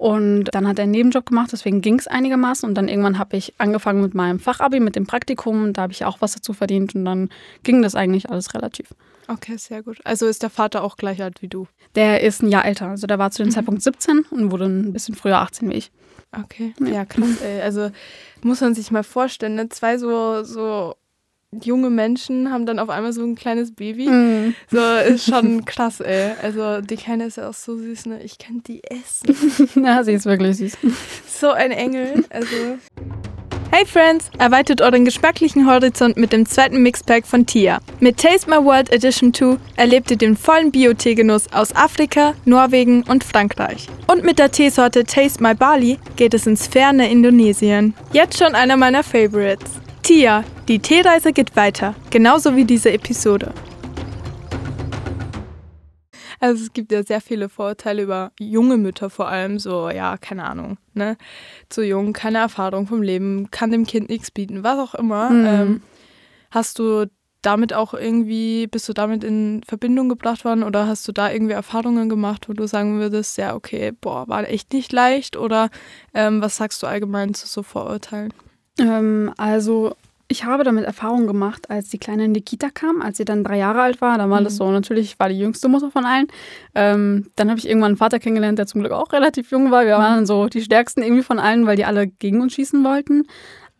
Und 0.00 0.44
dann 0.52 0.66
hat 0.66 0.78
er 0.78 0.84
einen 0.84 0.92
Nebenjob 0.92 1.26
gemacht, 1.26 1.50
deswegen 1.52 1.82
ging 1.82 1.98
es 1.98 2.06
einigermaßen. 2.06 2.66
Und 2.66 2.74
dann 2.74 2.88
irgendwann 2.88 3.18
habe 3.18 3.36
ich 3.36 3.52
angefangen 3.58 4.00
mit 4.00 4.14
meinem 4.14 4.40
Fachabi, 4.40 4.80
mit 4.80 4.96
dem 4.96 5.06
Praktikum. 5.06 5.62
Und 5.62 5.74
da 5.76 5.82
habe 5.82 5.92
ich 5.92 6.06
auch 6.06 6.22
was 6.22 6.32
dazu 6.32 6.54
verdient. 6.54 6.94
Und 6.94 7.04
dann 7.04 7.28
ging 7.64 7.82
das 7.82 7.94
eigentlich 7.94 8.30
alles 8.30 8.54
relativ. 8.54 8.94
Okay, 9.28 9.58
sehr 9.58 9.82
gut. 9.82 9.98
Also 10.04 10.24
ist 10.26 10.42
der 10.42 10.48
Vater 10.48 10.82
auch 10.84 10.96
gleich 10.96 11.22
alt 11.22 11.42
wie 11.42 11.48
du. 11.48 11.66
Der 11.96 12.22
ist 12.22 12.42
ein 12.42 12.48
Jahr 12.48 12.64
älter. 12.64 12.86
Also 12.88 13.06
der 13.06 13.18
war 13.18 13.30
zu 13.30 13.42
dem 13.42 13.48
Mhm. 13.48 13.52
Zeitpunkt 13.52 13.82
17 13.82 14.20
und 14.30 14.50
wurde 14.50 14.64
ein 14.64 14.94
bisschen 14.94 15.14
früher 15.14 15.36
18 15.36 15.68
wie 15.68 15.74
ich. 15.74 15.92
Okay. 16.32 16.72
Ja. 16.80 16.86
Ja, 16.88 17.04
krass, 17.04 17.42
ey. 17.44 17.60
Also 17.60 17.90
muss 18.42 18.62
man 18.62 18.74
sich 18.74 18.90
mal 18.90 19.02
vorstellen, 19.04 19.56
ne? 19.56 19.68
zwei 19.68 19.98
so, 19.98 20.44
so 20.44 20.94
junge 21.52 21.90
Menschen 21.90 22.52
haben 22.52 22.64
dann 22.64 22.78
auf 22.78 22.88
einmal 22.88 23.12
so 23.12 23.24
ein 23.24 23.34
kleines 23.34 23.74
Baby. 23.74 24.08
Mhm. 24.08 24.54
So 24.70 24.78
ist 25.08 25.26
schon 25.26 25.64
krass, 25.64 26.00
ey. 26.00 26.32
Also 26.42 26.80
die 26.80 26.96
Kleine 26.96 27.26
ist 27.26 27.36
ja 27.36 27.48
auch 27.48 27.54
so 27.54 27.76
süß, 27.76 28.06
ne? 28.06 28.22
Ich 28.22 28.38
kann 28.38 28.62
die 28.66 28.82
essen. 28.84 29.84
ja, 29.84 30.02
sie 30.04 30.12
ist 30.12 30.26
wirklich 30.26 30.58
süß. 30.58 30.78
So 31.40 31.50
ein 31.52 31.70
Engel. 31.70 32.22
Also. 32.28 32.54
Hey 33.72 33.86
Friends, 33.86 34.30
erweitert 34.36 34.82
euren 34.82 35.06
geschmacklichen 35.06 35.66
Horizont 35.66 36.18
mit 36.18 36.32
dem 36.32 36.44
zweiten 36.44 36.82
Mixpack 36.82 37.26
von 37.26 37.46
Tia. 37.46 37.80
Mit 38.00 38.18
Taste 38.18 38.50
My 38.50 38.62
World 38.62 38.92
Edition 38.92 39.32
2 39.32 39.56
erlebt 39.76 40.10
ihr 40.10 40.18
den 40.18 40.36
vollen 40.36 40.70
Bio-Teegenuss 40.70 41.50
aus 41.52 41.74
Afrika, 41.74 42.34
Norwegen 42.44 43.04
und 43.04 43.24
Frankreich. 43.24 43.88
Und 44.06 44.22
mit 44.22 44.38
der 44.38 44.50
Teesorte 44.50 45.04
Taste 45.04 45.42
My 45.42 45.54
Bali 45.54 45.98
geht 46.16 46.34
es 46.34 46.46
ins 46.46 46.66
ferne 46.66 47.10
Indonesien. 47.10 47.94
Jetzt 48.12 48.38
schon 48.38 48.54
einer 48.54 48.76
meiner 48.76 49.02
Favorites. 49.02 49.80
Tia, 50.02 50.44
die 50.68 50.78
Teereise 50.78 51.32
geht 51.32 51.56
weiter, 51.56 51.94
genauso 52.10 52.56
wie 52.56 52.64
diese 52.64 52.92
Episode. 52.92 53.52
Also 56.40 56.64
es 56.64 56.72
gibt 56.72 56.90
ja 56.90 57.02
sehr 57.02 57.20
viele 57.20 57.50
Vorurteile 57.50 58.02
über 58.02 58.32
junge 58.40 58.78
Mütter 58.78 59.10
vor 59.10 59.28
allem, 59.28 59.58
so, 59.58 59.90
ja, 59.90 60.16
keine 60.16 60.44
Ahnung, 60.44 60.78
ne? 60.94 61.18
Zu 61.68 61.84
jung, 61.84 62.14
keine 62.14 62.38
Erfahrung 62.38 62.86
vom 62.86 63.02
Leben, 63.02 63.50
kann 63.50 63.70
dem 63.70 63.84
Kind 63.84 64.08
nichts 64.08 64.30
bieten, 64.30 64.64
was 64.64 64.78
auch 64.78 64.94
immer. 64.94 65.30
Mhm. 65.30 65.46
Ähm, 65.46 65.82
hast 66.50 66.78
du 66.78 67.06
damit 67.42 67.74
auch 67.74 67.92
irgendwie, 67.92 68.66
bist 68.66 68.88
du 68.88 68.94
damit 68.94 69.22
in 69.22 69.62
Verbindung 69.66 70.08
gebracht 70.08 70.44
worden 70.44 70.62
oder 70.62 70.86
hast 70.86 71.06
du 71.08 71.12
da 71.12 71.30
irgendwie 71.30 71.52
Erfahrungen 71.52 72.08
gemacht, 72.08 72.48
wo 72.48 72.54
du 72.54 72.66
sagen 72.66 73.00
würdest, 73.00 73.36
ja, 73.36 73.54
okay, 73.54 73.92
boah, 73.92 74.26
war 74.28 74.48
echt 74.48 74.72
nicht 74.72 74.92
leicht 74.92 75.36
oder 75.36 75.68
ähm, 76.14 76.40
was 76.40 76.56
sagst 76.56 76.82
du 76.82 76.86
allgemein 76.86 77.34
zu 77.34 77.46
so 77.46 77.62
Vorurteilen? 77.62 78.32
Ähm, 78.80 79.32
also, 79.36 79.94
ich 80.28 80.44
habe 80.44 80.62
damit 80.62 80.84
Erfahrung 80.84 81.26
gemacht, 81.26 81.70
als 81.70 81.88
die 81.88 81.98
Kleine 81.98 82.24
in 82.24 82.34
die 82.34 82.40
Kita 82.40 82.70
kam, 82.70 83.02
als 83.02 83.16
sie 83.16 83.24
dann 83.24 83.42
drei 83.42 83.58
Jahre 83.58 83.82
alt 83.82 84.00
war. 84.00 84.16
Da 84.16 84.30
war 84.30 84.40
das 84.42 84.54
Mhm. 84.54 84.58
so, 84.58 84.70
natürlich 84.70 85.12
ich 85.12 85.18
war 85.18 85.28
die 85.28 85.38
jüngste 85.38 85.68
Mutter 85.68 85.90
von 85.90 86.04
allen. 86.06 86.28
Ähm, 86.74 87.26
dann 87.36 87.48
habe 87.50 87.58
ich 87.58 87.68
irgendwann 87.68 87.88
einen 87.90 87.96
Vater 87.96 88.20
kennengelernt, 88.20 88.58
der 88.58 88.66
zum 88.66 88.80
Glück 88.80 88.92
auch 88.92 89.12
relativ 89.12 89.50
jung 89.50 89.70
war. 89.72 89.84
Wir 89.86 89.96
Mhm. 89.98 90.02
waren 90.02 90.26
so 90.26 90.46
die 90.48 90.62
stärksten 90.62 91.02
irgendwie 91.02 91.24
von 91.24 91.38
allen, 91.40 91.66
weil 91.66 91.76
die 91.76 91.84
alle 91.84 92.06
gegen 92.06 92.40
uns 92.40 92.52
schießen 92.54 92.84
wollten. 92.84 93.24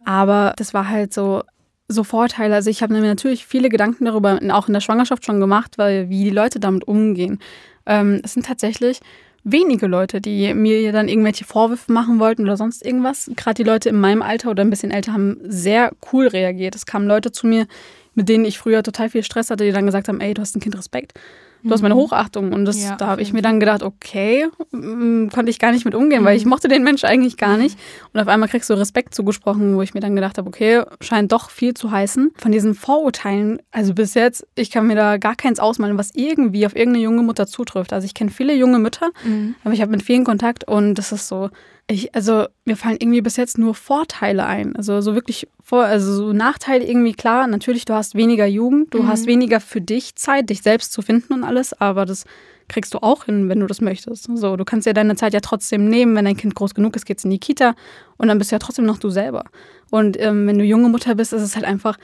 Aber 0.04 0.54
das 0.56 0.74
war 0.74 0.88
halt 0.88 1.12
so, 1.14 1.42
so 1.88 2.04
Vorteile. 2.04 2.54
Also 2.54 2.70
ich 2.70 2.82
habe 2.82 2.94
mir 2.94 3.00
natürlich 3.00 3.46
viele 3.46 3.68
Gedanken 3.68 4.04
darüber, 4.04 4.38
auch 4.50 4.66
in 4.68 4.74
der 4.74 4.80
Schwangerschaft 4.80 5.24
schon 5.24 5.40
gemacht, 5.40 5.78
weil 5.78 6.08
wie 6.08 6.24
die 6.24 6.30
Leute 6.30 6.58
damit 6.60 6.86
umgehen. 6.88 7.38
Ähm, 7.86 8.20
es 8.24 8.34
sind 8.34 8.46
tatsächlich 8.46 9.00
wenige 9.44 9.86
Leute, 9.86 10.20
die 10.20 10.52
mir 10.54 10.92
dann 10.92 11.08
irgendwelche 11.08 11.44
Vorwürfe 11.44 11.92
machen 11.92 12.18
wollten 12.18 12.42
oder 12.42 12.56
sonst 12.56 12.84
irgendwas. 12.84 13.30
Gerade 13.36 13.62
die 13.62 13.68
Leute 13.68 13.88
in 13.88 14.00
meinem 14.00 14.22
Alter 14.22 14.50
oder 14.50 14.62
ein 14.62 14.70
bisschen 14.70 14.90
älter 14.90 15.12
haben 15.12 15.38
sehr 15.44 15.92
cool 16.12 16.26
reagiert. 16.26 16.74
Es 16.74 16.86
kamen 16.86 17.06
Leute 17.06 17.32
zu 17.32 17.46
mir, 17.46 17.66
mit 18.14 18.28
denen 18.28 18.44
ich 18.44 18.58
früher 18.58 18.82
total 18.82 19.08
viel 19.08 19.22
Stress 19.22 19.50
hatte, 19.50 19.64
die 19.64 19.72
dann 19.72 19.86
gesagt 19.86 20.08
haben, 20.08 20.20
ey, 20.20 20.34
du 20.34 20.42
hast 20.42 20.56
ein 20.56 20.60
Kind 20.60 20.76
Respekt. 20.76 21.14
Du 21.62 21.70
hast 21.70 21.82
meine 21.82 21.94
Hochachtung. 21.94 22.52
Und 22.52 22.64
das, 22.64 22.82
Ja, 22.82 22.96
da 22.96 23.06
habe 23.08 23.22
ich 23.22 23.32
mir 23.32 23.42
dann 23.42 23.60
gedacht, 23.60 23.82
okay, 23.82 24.46
mm, 24.72 25.28
konnte 25.28 25.50
ich 25.50 25.58
gar 25.58 25.72
nicht 25.72 25.84
mit 25.84 25.94
umgehen, 25.94 26.24
weil 26.24 26.36
ich 26.36 26.44
mochte 26.46 26.68
den 26.68 26.82
Mensch 26.82 27.04
eigentlich 27.04 27.36
gar 27.36 27.56
nicht. 27.56 27.78
Und 28.12 28.20
auf 28.20 28.28
einmal 28.28 28.48
kriegst 28.48 28.68
du 28.70 28.74
Respekt 28.74 29.14
zugesprochen, 29.14 29.76
wo 29.76 29.82
ich 29.82 29.94
mir 29.94 30.00
dann 30.00 30.14
gedacht 30.14 30.38
habe, 30.38 30.48
okay, 30.48 30.82
scheint 31.00 31.32
doch 31.32 31.50
viel 31.50 31.74
zu 31.74 31.90
heißen. 31.90 32.30
Von 32.36 32.52
diesen 32.52 32.74
Vorurteilen, 32.74 33.60
also 33.70 33.94
bis 33.94 34.14
jetzt, 34.14 34.46
ich 34.54 34.70
kann 34.70 34.86
mir 34.86 34.96
da 34.96 35.16
gar 35.16 35.36
keins 35.36 35.58
ausmalen, 35.60 35.98
was 35.98 36.10
irgendwie 36.14 36.66
auf 36.66 36.76
irgendeine 36.76 37.04
junge 37.04 37.22
Mutter 37.22 37.46
zutrifft. 37.46 37.92
Also 37.92 38.04
ich 38.04 38.14
kenne 38.14 38.30
viele 38.30 38.54
junge 38.54 38.78
Mütter, 38.78 39.10
Mhm. 39.24 39.54
aber 39.64 39.74
ich 39.74 39.80
habe 39.80 39.90
mit 39.90 40.02
vielen 40.02 40.24
Kontakt 40.24 40.64
und 40.68 40.94
das 40.94 41.12
ist 41.12 41.28
so, 41.28 41.50
ich, 41.88 42.14
also 42.14 42.46
mir 42.64 42.76
fallen 42.76 42.96
irgendwie 43.00 43.20
bis 43.20 43.36
jetzt 43.36 43.58
nur 43.58 43.74
Vorteile 43.74 44.46
ein. 44.46 44.76
Also 44.76 45.00
so 45.00 45.14
wirklich 45.14 45.48
vor, 45.70 45.84
also 45.84 46.12
so 46.14 46.32
Nachteile 46.32 46.84
irgendwie 46.84 47.14
klar. 47.14 47.46
Natürlich, 47.46 47.84
du 47.86 47.94
hast 47.94 48.14
weniger 48.14 48.44
Jugend, 48.46 48.92
du 48.92 49.02
Mhm. 49.02 49.08
hast 49.08 49.26
weniger 49.26 49.60
für 49.60 49.80
dich 49.80 50.14
Zeit, 50.16 50.50
dich 50.50 50.60
selbst 50.62 50.92
zu 50.92 51.00
finden 51.00 51.32
und 51.32 51.44
alles, 51.44 51.72
aber 51.80 52.04
das 52.04 52.24
kriegst 52.68 52.92
du 52.94 52.98
auch 52.98 53.24
hin, 53.24 53.48
wenn 53.48 53.60
du 53.60 53.66
das 53.66 53.80
möchtest. 53.80 54.28
So, 54.36 54.56
du 54.56 54.64
kannst 54.64 54.86
ja 54.86 54.92
deine 54.92 55.16
Zeit 55.16 55.32
ja 55.32 55.40
trotzdem 55.40 55.88
nehmen, 55.88 56.14
wenn 56.14 56.24
dein 56.24 56.36
Kind 56.36 56.54
groß 56.54 56.74
genug 56.74 56.94
ist, 56.94 57.06
geht's 57.06 57.24
in 57.24 57.30
die 57.30 57.40
Kita 57.40 57.74
und 58.18 58.28
dann 58.28 58.38
bist 58.38 58.50
du 58.52 58.54
ja 58.54 58.58
trotzdem 58.60 58.84
noch 58.84 58.98
du 58.98 59.10
selber. 59.10 59.44
Und 59.90 60.20
ähm, 60.20 60.46
wenn 60.46 60.58
du 60.58 60.64
junge 60.64 60.88
Mutter 60.88 61.14
bist, 61.16 61.32
ist 61.32 61.42
es 61.42 61.56
halt 61.56 61.64
einfach, 61.64 61.96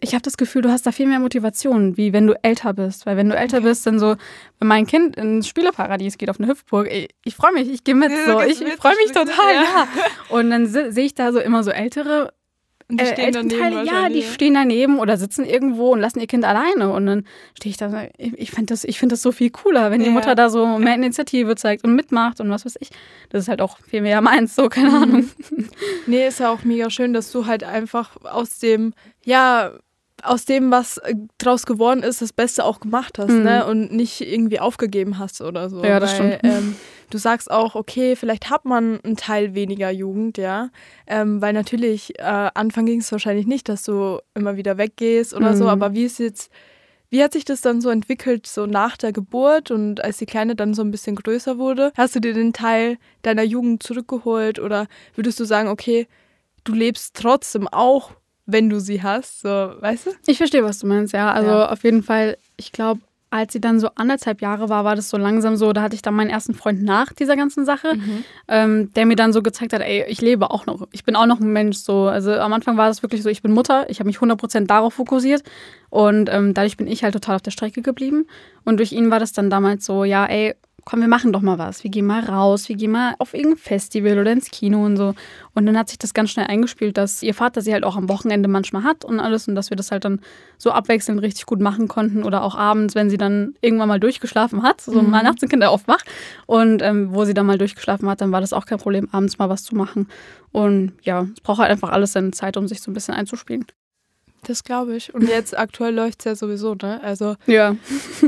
ich 0.00 0.12
habe 0.14 0.22
das 0.22 0.36
Gefühl, 0.36 0.62
du 0.62 0.70
hast 0.70 0.86
da 0.86 0.92
viel 0.92 1.06
mehr 1.06 1.18
Motivation, 1.18 1.96
wie 1.96 2.12
wenn 2.12 2.26
du 2.26 2.34
älter 2.44 2.72
bist. 2.74 3.04
Weil 3.06 3.16
wenn 3.16 3.28
du 3.30 3.34
älter 3.36 3.62
bist, 3.62 3.84
dann 3.86 3.98
so, 3.98 4.14
wenn 4.60 4.68
mein 4.68 4.86
Kind 4.86 5.16
ins 5.16 5.48
Spieleparadies 5.48 6.18
geht 6.18 6.30
auf 6.30 6.38
eine 6.38 6.48
Hüpfburg, 6.48 6.88
ich, 6.92 7.08
ich 7.24 7.34
freue 7.34 7.52
mich, 7.52 7.68
ich 7.68 7.82
gehe 7.82 7.94
mit. 7.96 8.12
So, 8.26 8.40
ich 8.42 8.60
mit, 8.60 8.74
freue 8.74 8.94
mich 8.96 9.10
total, 9.12 9.54
ja. 9.54 9.88
Und 10.28 10.50
dann 10.50 10.66
se- 10.66 10.92
sehe 10.92 11.06
ich 11.06 11.14
da 11.14 11.32
so 11.32 11.40
immer 11.40 11.64
so 11.64 11.70
ältere 11.70 12.32
Und 12.90 13.00
die 13.00 13.04
äh, 13.04 13.12
stehen 13.12 13.32
daneben 13.34 13.84
ja, 13.86 14.08
die 14.08 14.22
stehen 14.22 14.54
daneben 14.54 14.98
oder 14.98 15.18
sitzen 15.18 15.44
irgendwo 15.44 15.92
und 15.92 16.00
lassen 16.00 16.20
ihr 16.20 16.26
Kind 16.26 16.44
alleine. 16.46 16.90
Und 16.90 17.04
dann 17.06 17.26
stehe 17.54 17.70
ich 17.70 17.76
da, 17.76 17.90
so, 17.90 17.96
ich, 18.16 18.32
ich 18.38 18.50
finde 18.50 18.72
das, 18.72 18.84
ich 18.84 18.98
find 18.98 19.12
das 19.12 19.20
so 19.20 19.30
viel 19.30 19.50
cooler, 19.50 19.90
wenn 19.90 20.00
die 20.00 20.06
Ja. 20.06 20.12
Mutter 20.12 20.34
da 20.34 20.48
so 20.48 20.78
mehr 20.78 20.94
Initiative 20.94 21.54
zeigt 21.56 21.84
und 21.84 21.94
mitmacht 21.94 22.40
und 22.40 22.48
was 22.50 22.64
weiß 22.64 22.76
ich. 22.80 22.88
Das 23.28 23.42
ist 23.42 23.48
halt 23.48 23.60
auch 23.60 23.78
viel 23.80 24.00
mehr 24.00 24.20
meins, 24.22 24.54
so, 24.54 24.68
keine 24.70 24.88
Mhm. 24.90 24.94
Ahnung. 25.02 25.30
Nee, 26.06 26.26
ist 26.28 26.40
ja 26.40 26.50
auch 26.50 26.64
mega 26.64 26.88
schön, 26.88 27.12
dass 27.12 27.30
du 27.30 27.44
halt 27.46 27.62
einfach 27.62 28.16
aus 28.24 28.58
dem, 28.58 28.94
ja, 29.24 29.72
aus 30.22 30.46
dem, 30.46 30.70
was 30.70 30.96
äh, 30.98 31.14
draus 31.36 31.66
geworden 31.66 32.02
ist, 32.02 32.22
das 32.22 32.32
Beste 32.32 32.64
auch 32.64 32.80
gemacht 32.80 33.18
hast, 33.18 33.30
Mhm. 33.30 33.42
ne? 33.42 33.66
Und 33.66 33.92
nicht 33.92 34.20
irgendwie 34.22 34.58
aufgegeben 34.60 35.18
hast 35.18 35.42
oder 35.42 35.68
so. 35.68 35.84
Ja, 35.84 36.00
das 36.00 36.18
Weil, 36.18 36.38
stimmt. 36.38 36.54
Ähm, 36.54 36.76
du 37.10 37.18
sagst 37.18 37.50
auch, 37.50 37.74
okay, 37.74 38.16
vielleicht 38.16 38.50
hat 38.50 38.64
man 38.64 39.00
einen 39.02 39.16
Teil 39.16 39.54
weniger 39.54 39.90
Jugend, 39.90 40.38
ja. 40.38 40.70
Ähm, 41.06 41.40
weil 41.40 41.52
natürlich, 41.52 42.18
äh, 42.18 42.22
Anfang 42.54 42.86
ging 42.86 43.00
es 43.00 43.10
wahrscheinlich 43.12 43.46
nicht, 43.46 43.68
dass 43.68 43.82
du 43.84 44.20
immer 44.34 44.56
wieder 44.56 44.78
weggehst 44.78 45.34
oder 45.34 45.54
so, 45.56 45.64
Mhm. 45.64 45.70
aber 45.70 45.94
wie 45.94 46.04
ist 46.04 46.18
jetzt. 46.18 46.50
Wie 47.10 47.22
hat 47.22 47.32
sich 47.32 47.46
das 47.46 47.62
dann 47.62 47.80
so 47.80 47.88
entwickelt, 47.88 48.46
so 48.46 48.66
nach 48.66 48.98
der 48.98 49.12
Geburt 49.14 49.70
und 49.70 50.04
als 50.04 50.18
die 50.18 50.26
Kleine 50.26 50.54
dann 50.54 50.74
so 50.74 50.82
ein 50.82 50.90
bisschen 50.90 51.16
größer 51.16 51.56
wurde? 51.56 51.90
Hast 51.96 52.14
du 52.14 52.20
dir 52.20 52.34
den 52.34 52.52
Teil 52.52 52.98
deiner 53.22 53.44
Jugend 53.44 53.82
zurückgeholt 53.82 54.58
oder 54.58 54.88
würdest 55.14 55.40
du 55.40 55.44
sagen, 55.46 55.70
okay, 55.70 56.06
du 56.64 56.74
lebst 56.74 57.14
trotzdem 57.16 57.66
auch, 57.66 58.10
wenn 58.44 58.68
du 58.68 58.78
sie 58.78 59.02
hast, 59.02 59.40
so, 59.40 59.48
weißt 59.48 60.06
du? 60.06 60.10
Ich 60.26 60.36
verstehe, 60.36 60.62
was 60.62 60.80
du 60.80 60.86
meinst, 60.86 61.14
ja. 61.14 61.32
Also 61.32 61.48
Ja. 61.50 61.70
auf 61.72 61.82
jeden 61.82 62.02
Fall, 62.02 62.36
ich 62.58 62.72
glaube, 62.72 63.00
als 63.30 63.52
sie 63.52 63.60
dann 63.60 63.78
so 63.78 63.90
anderthalb 63.94 64.40
Jahre 64.40 64.68
war, 64.68 64.84
war 64.84 64.96
das 64.96 65.10
so 65.10 65.18
langsam 65.18 65.56
so, 65.56 65.72
da 65.72 65.82
hatte 65.82 65.94
ich 65.94 66.02
dann 66.02 66.14
meinen 66.14 66.30
ersten 66.30 66.54
Freund 66.54 66.82
nach 66.82 67.12
dieser 67.12 67.36
ganzen 67.36 67.64
Sache, 67.66 67.92
ähm, 68.48 68.92
der 68.94 69.04
mir 69.06 69.16
dann 69.16 69.32
so 69.32 69.42
gezeigt 69.42 69.72
hat, 69.72 69.82
ey, 69.82 70.04
ich 70.08 70.20
lebe 70.20 70.50
auch 70.50 70.66
noch, 70.66 70.88
ich 70.92 71.04
bin 71.04 71.14
auch 71.14 71.26
noch 71.26 71.40
ein 71.40 71.52
Mensch 71.52 71.76
so. 71.76 72.06
Also 72.06 72.32
am 72.32 72.52
Anfang 72.52 72.76
war 72.76 72.88
das 72.88 73.02
wirklich 73.02 73.22
so, 73.22 73.28
ich 73.28 73.42
bin 73.42 73.52
Mutter, 73.52 73.88
ich 73.90 74.00
habe 74.00 74.06
mich 74.06 74.18
100% 74.18 74.66
darauf 74.66 74.94
fokussiert 74.94 75.42
und 75.90 76.30
ähm, 76.32 76.54
dadurch 76.54 76.76
bin 76.76 76.86
ich 76.86 77.04
halt 77.04 77.12
total 77.12 77.36
auf 77.36 77.42
der 77.42 77.50
Strecke 77.50 77.82
geblieben 77.82 78.26
und 78.64 78.78
durch 78.78 78.92
ihn 78.92 79.10
war 79.10 79.20
das 79.20 79.32
dann 79.32 79.50
damals 79.50 79.84
so, 79.84 80.04
ja, 80.04 80.24
ey, 80.24 80.54
komm, 80.88 81.00
wir 81.02 81.08
machen 81.08 81.34
doch 81.34 81.42
mal 81.42 81.58
was. 81.58 81.84
Wir 81.84 81.90
gehen 81.90 82.06
mal 82.06 82.24
raus, 82.24 82.70
wir 82.70 82.76
gehen 82.76 82.92
mal 82.92 83.14
auf 83.18 83.34
irgendein 83.34 83.58
Festival 83.58 84.18
oder 84.18 84.32
ins 84.32 84.50
Kino 84.50 84.86
und 84.86 84.96
so. 84.96 85.14
Und 85.52 85.66
dann 85.66 85.76
hat 85.76 85.90
sich 85.90 85.98
das 85.98 86.14
ganz 86.14 86.30
schnell 86.30 86.46
eingespielt, 86.46 86.96
dass 86.96 87.22
ihr 87.22 87.34
Vater 87.34 87.60
sie 87.60 87.74
halt 87.74 87.84
auch 87.84 87.94
am 87.94 88.08
Wochenende 88.08 88.48
manchmal 88.48 88.84
hat 88.84 89.04
und 89.04 89.20
alles 89.20 89.46
und 89.48 89.54
dass 89.54 89.68
wir 89.68 89.76
das 89.76 89.90
halt 89.90 90.06
dann 90.06 90.20
so 90.56 90.70
abwechselnd 90.70 91.20
richtig 91.20 91.44
gut 91.44 91.60
machen 91.60 91.88
konnten 91.88 92.22
oder 92.22 92.42
auch 92.42 92.54
abends, 92.54 92.94
wenn 92.94 93.10
sie 93.10 93.18
dann 93.18 93.54
irgendwann 93.60 93.88
mal 93.88 94.00
durchgeschlafen 94.00 94.62
hat, 94.62 94.80
so 94.80 95.02
mal 95.02 95.22
nachts 95.22 95.40
sind 95.40 95.50
Kinder 95.50 95.72
oft 95.72 95.86
wach 95.88 96.02
und 96.46 96.80
ähm, 96.80 97.12
wo 97.12 97.26
sie 97.26 97.34
dann 97.34 97.44
mal 97.44 97.58
durchgeschlafen 97.58 98.08
hat, 98.08 98.22
dann 98.22 98.32
war 98.32 98.40
das 98.40 98.54
auch 98.54 98.64
kein 98.64 98.78
Problem, 98.78 99.10
abends 99.12 99.36
mal 99.36 99.50
was 99.50 99.64
zu 99.64 99.74
machen. 99.74 100.08
Und 100.52 100.94
ja, 101.02 101.26
es 101.34 101.42
braucht 101.42 101.58
halt 101.58 101.70
einfach 101.70 101.90
alles 101.90 102.12
seine 102.12 102.30
Zeit, 102.30 102.56
um 102.56 102.66
sich 102.66 102.80
so 102.80 102.90
ein 102.90 102.94
bisschen 102.94 103.14
einzuspielen. 103.14 103.66
Das 104.46 104.64
glaube 104.64 104.96
ich. 104.96 105.12
Und 105.14 105.28
jetzt 105.28 105.56
aktuell 105.58 105.94
läuft 105.94 106.20
es 106.20 106.24
ja 106.24 106.34
sowieso, 106.34 106.74
ne? 106.74 107.00
Also 107.02 107.36
Ja. 107.46 107.76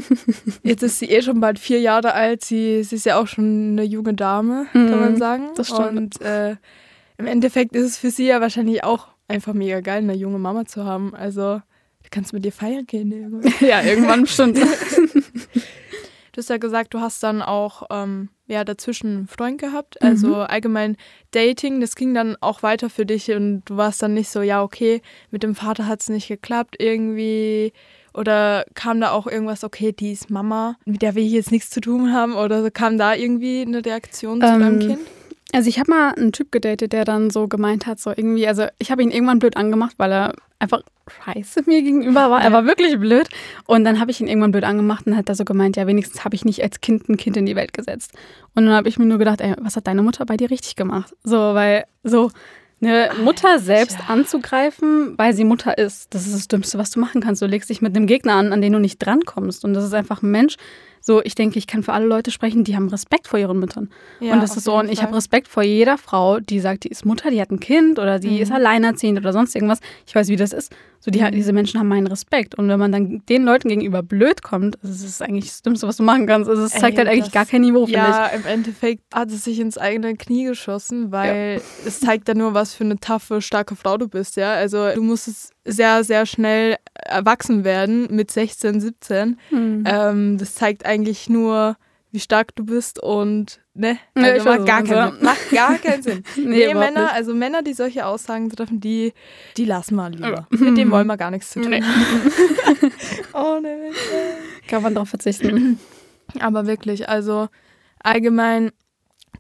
jetzt 0.63 0.83
ist 0.83 0.99
sie 0.99 1.07
eh 1.11 1.23
schon 1.23 1.41
bald 1.41 1.59
vier 1.59 1.81
Jahre 1.81 2.15
alt. 2.15 2.45
Sie, 2.45 2.83
sie 2.85 2.97
ist 2.97 3.07
ja 3.07 3.19
auch 3.21 3.27
schon 3.27 3.73
eine 3.73 3.85
junge 3.85 4.15
Dame, 4.15 4.67
kann 4.73 4.87
Mhm, 4.91 5.01
man 5.01 5.17
sagen. 5.17 5.51
das 5.57 5.69
stimmt. 5.69 5.97
Und 5.97 6.21
äh, 6.23 6.57
im 7.19 7.27
Endeffekt 7.27 7.75
ist 7.77 7.85
es 7.87 7.99
für 7.99 8.11
sie 8.11 8.27
ja 8.27 8.41
wahrscheinlich 8.41 8.83
auch 8.85 9.09
einfach 9.29 9.53
mega 9.55 9.81
geil, 9.81 9.99
eine 9.99 10.15
junge 10.15 10.39
Mama 10.39 10.65
zu 10.67 10.85
haben. 10.85 11.15
Also 11.15 11.57
du 12.03 12.09
kannst 12.11 12.33
mit 12.33 12.45
ihr 12.45 12.53
feiern 12.53 12.87
gehen. 12.87 13.13
irgendwann. 13.13 13.53
ja, 13.69 13.83
irgendwann 13.83 14.23
bestimmt. 14.23 14.59
Du 16.33 16.39
hast 16.39 16.49
ja 16.49 16.59
gesagt, 16.59 16.95
du 16.95 17.01
hast 17.01 17.23
dann 17.25 17.43
auch 17.43 17.83
ähm, 17.91 18.29
ja, 18.51 18.65
dazwischen 18.65 19.17
einen 19.17 19.29
Freund 19.29 19.61
gehabt. 19.61 20.03
Also 20.03 20.37
allgemein 20.37 20.97
Dating, 21.31 21.81
das 21.81 21.95
ging 21.95 22.13
dann 22.15 22.37
auch 22.41 22.63
weiter 22.63 22.91
für 22.91 23.07
dich 23.07 23.31
und 23.31 23.63
du 23.65 23.77
warst 23.77 24.03
dann 24.03 24.15
nicht 24.15 24.29
so, 24.29 24.43
ja, 24.43 24.63
okay, 24.63 25.01
mit 25.31 25.43
dem 25.43 25.55
Vater 25.55 25.87
hat 25.87 26.01
es 26.03 26.09
nicht 26.09 26.29
geklappt 26.29 26.77
irgendwie. 26.79 27.73
Oder 28.13 28.65
kam 28.75 29.01
da 29.01 29.13
auch 29.13 29.29
irgendwas, 29.29 29.63
okay, 29.63 29.93
die 29.93 30.13
ist 30.13 30.31
Mama, 30.31 30.77
mit 30.85 31.01
der 31.01 31.15
will 31.15 31.25
ich 31.25 31.33
jetzt 31.33 31.53
nichts 31.53 31.71
zu 31.71 31.81
tun 31.81 32.13
haben? 32.13 32.35
Oder 32.35 32.71
kam 32.71 32.99
da 32.99 33.15
irgendwie 33.15 33.63
eine 33.63 33.85
Reaktion 33.85 34.41
zu 34.41 34.47
Ähm, 34.49 34.61
deinem 34.61 34.79
Kind? 34.81 34.99
Also 35.53 35.69
ich 35.69 35.79
habe 35.79 35.91
mal 35.91 36.15
einen 36.15 36.33
Typ 36.33 36.53
gedatet, 36.53 36.93
der 36.93 37.05
dann 37.05 37.31
so 37.31 37.49
gemeint 37.49 37.87
hat, 37.87 38.01
so 38.01 38.11
irgendwie, 38.11 38.47
also 38.47 38.67
ich 38.79 38.91
habe 38.91 39.03
ihn 39.03 39.11
irgendwann 39.11 39.39
blöd 39.39 39.57
angemacht, 39.57 39.95
weil 39.97 40.13
er 40.13 40.35
einfach 40.61 40.83
scheiße 41.25 41.65
mir 41.67 41.83
gegenüber 41.83 42.31
war. 42.31 42.43
Er 42.43 42.53
war 42.53 42.67
wirklich 42.67 42.99
blöd. 42.99 43.29
Und 43.67 43.85
dann 43.85 43.99
habe 43.99 44.11
ich 44.11 44.21
ihn 44.21 44.29
irgendwann 44.29 44.53
blöd 44.53 44.65
angemacht 44.65 45.07
und 45.07 45.17
hat 45.17 45.29
er 45.29 45.35
so 45.35 45.45
gemeint, 45.45 45.77
ja, 45.77 45.87
wenigstens 45.87 46.25
habe 46.25 46.37
ich 46.37 46.45
nicht 46.45 46.63
als 46.63 46.81
Kind 46.81 47.09
ein 47.09 47.17
Kind 47.17 47.37
in 47.37 47.47
die 47.47 47.57
Welt 47.57 47.73
gesetzt. 47.73 48.13
Und 48.55 48.67
dann 48.67 48.75
habe 48.75 48.89
ich 48.89 48.99
mir 48.99 49.07
nur 49.07 49.19
gedacht, 49.19 49.41
ey, 49.41 49.55
was 49.61 49.77
hat 49.77 49.87
deine 49.87 50.03
Mutter 50.03 50.25
bei 50.27 50.37
dir 50.37 50.51
richtig 50.51 50.77
gemacht? 50.77 51.15
So, 51.25 51.37
weil 51.37 51.85
so 52.05 52.31
eine 52.83 53.11
Mutter 53.23 53.59
selbst 53.59 53.99
anzugreifen, 54.09 55.19
weil 55.19 55.35
sie 55.35 55.45
Mutter 55.45 55.77
ist, 55.77 56.15
das 56.15 56.27
ist 56.27 56.35
das 56.35 56.49
Dümmste, 56.49 56.79
was 56.79 56.91
du 56.91 57.01
machen 57.01 57.21
kannst. 57.21 57.43
Du 57.43 57.47
legst 57.47 57.69
dich 57.69 57.83
mit 57.83 57.97
einem 57.97 58.07
Gegner 58.07 58.35
an, 58.35 58.53
an 58.53 58.63
den 58.63 58.73
du 58.73 58.79
nicht 58.79 58.99
drankommst. 58.99 59.65
Und 59.65 59.75
das 59.75 59.85
ist 59.85 59.95
einfach 59.95 60.23
ein 60.23 60.31
Mensch. 60.31 60.57
So, 61.03 61.23
ich 61.25 61.35
denke, 61.35 61.59
ich 61.59 61.67
kann 61.67 61.83
für 61.83 61.93
alle 61.93 62.07
Leute 62.07 62.31
sprechen, 62.31 62.63
die 62.65 62.77
haben 62.77 62.89
Respekt 62.89 63.27
vor 63.27 63.39
ihren 63.39 63.59
Müttern. 63.59 63.89
Ja, 64.21 64.35
und 64.35 64.41
das 64.43 64.57
ist 64.57 64.65
so, 64.65 64.77
und 64.79 64.91
ich 64.91 65.03
habe 65.03 65.17
Respekt 65.17 65.49
vor 65.49 65.63
jeder 65.63 65.97
Frau, 65.97 66.41
die 66.41 66.61
sagt, 66.61 66.85
die 66.85 66.89
ist 66.89 67.07
Mutter, 67.07 67.31
die 67.31 67.41
hat 67.41 67.51
ein 67.51 67.59
Kind 67.61 67.99
oder 67.99 68.19
die 68.19 68.37
Mhm. 68.37 68.43
ist 68.43 68.53
alleinerziehend 68.53 69.19
oder 69.19 69.33
sonst 69.33 69.55
irgendwas. 69.55 69.81
Ich 70.07 70.15
weiß, 70.15 70.29
wie 70.29 70.37
das 70.37 70.53
ist. 70.53 70.73
So, 71.03 71.11
die, 71.11 71.23
Mhm. 71.23 71.31
diese 71.33 71.55
Menschen 71.55 71.81
haben 71.81 71.89
meinen 71.89 72.07
Respekt. 72.07 72.57
Und 72.57 72.69
wenn 72.69 72.79
man 72.79 72.93
dann 72.93 73.23
den 73.31 73.45
Leuten 73.45 73.71
gegenüber 73.71 74.03
blöd 74.03 74.43
kommt, 74.43 74.77
das 74.83 75.01
ist 75.01 75.23
eigentlich 75.23 75.47
das 75.47 75.63
Dümmste, 75.63 75.89
was 75.89 75.97
du 75.97 76.03
machen 76.03 76.27
kannst. 76.27 76.51
Also, 76.51 76.65
es 76.65 76.73
zeigt 76.73 76.99
Ey, 76.99 77.05
halt 77.07 77.09
eigentlich 77.09 77.33
gar 77.33 77.47
kein 77.47 77.63
Niveau, 77.63 77.87
Ja, 77.87 78.27
im 78.27 78.45
Endeffekt 78.45 79.03
hat 79.15 79.31
es 79.31 79.45
sich 79.45 79.59
ins 79.61 79.79
eigene 79.79 80.15
Knie 80.17 80.45
geschossen, 80.45 81.11
weil 81.11 81.63
es 81.87 82.01
zeigt 82.01 82.29
ja 82.29 82.35
nur, 82.35 82.53
was 82.53 82.75
für 82.75 82.85
eine 82.85 82.99
taffe, 82.99 83.41
starke 83.41 83.77
Frau 83.77 83.97
du 83.97 84.09
bist, 84.09 84.37
ja. 84.37 84.53
Also 84.53 84.91
du 84.95 85.03
musstest 85.03 85.53
sehr, 85.65 86.05
sehr 86.05 86.27
schnell 86.27 86.77
erwachsen 86.95 87.65
werden 87.65 88.09
mit 88.11 88.31
16, 88.31 88.81
17. 88.81 89.39
ich. 89.51 89.57
Mhm. 89.57 89.85
Ähm, 89.87 90.39
das 90.39 90.55
zeigt 90.55 90.87
eigentlich 90.87 91.29
nur, 91.29 91.77
wie 92.13 92.21
stark 92.21 92.55
du 92.57 92.65
bist 92.65 93.01
und 93.01 93.61
ne, 93.75 93.99
Ja, 94.17 94.25
also 94.25 94.49
macht 94.49 94.67
gar 94.67 94.83
keinen. 94.83 95.23
Macht 95.23 95.51
gar 95.51 95.79
keinen 95.79 96.03
Sinn. 96.03 96.25
Nee, 96.37 96.67
nee, 96.67 96.75
Männer, 96.75 97.03
nicht. 97.05 97.15
also 97.15 97.35
Männer, 97.35 97.63
die 97.63 97.75
solche 97.75 98.07
Aussagen 98.07 98.51
treffen, 98.51 98.81
die, 98.81 99.13
die 99.57 99.65
lassen 99.65 99.95
wir 99.97 100.11
lieber. 100.11 100.31
Ja. 100.31 100.47
Mit 100.51 100.77
denen 100.77 100.91
wollen 100.91 101.07
wir 101.07 101.17
gar 101.17 101.31
nichts 101.31 101.51
zu 101.51 101.61
tun. 101.61 101.71
Nee. 101.71 101.83
oh 103.33 103.61
ne. 103.61 103.93
Kann 104.67 104.83
man 104.83 104.95
darauf 104.95 105.11
verzichten. 105.11 105.79
Aber 106.41 106.67
wirklich, 106.67 107.09
also 107.09 107.49
allgemein 108.03 108.73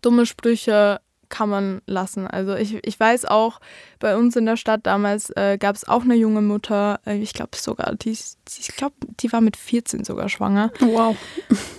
dumme 0.02 0.26
Sprüche 0.26 1.00
kann 1.30 1.48
man 1.48 1.80
lassen. 1.86 2.26
Also 2.26 2.54
ich, 2.54 2.78
ich 2.86 3.00
weiß 3.00 3.24
auch, 3.24 3.60
bei 4.00 4.16
uns 4.16 4.36
in 4.36 4.44
der 4.46 4.56
Stadt 4.56 4.80
damals 4.84 5.30
äh, 5.36 5.56
gab 5.58 5.76
es 5.76 5.88
auch 5.88 6.02
eine 6.02 6.14
junge 6.16 6.42
Mutter, 6.42 7.00
äh, 7.06 7.16
ich 7.16 7.32
glaube 7.32 7.56
sogar, 7.56 7.94
die, 7.94 8.12
die, 8.12 8.60
ich 8.60 8.76
glaube, 8.76 8.94
die 9.20 9.32
war 9.32 9.40
mit 9.40 9.56
14 9.56 10.04
sogar 10.04 10.28
schwanger. 10.28 10.70
Wow. 10.80 11.16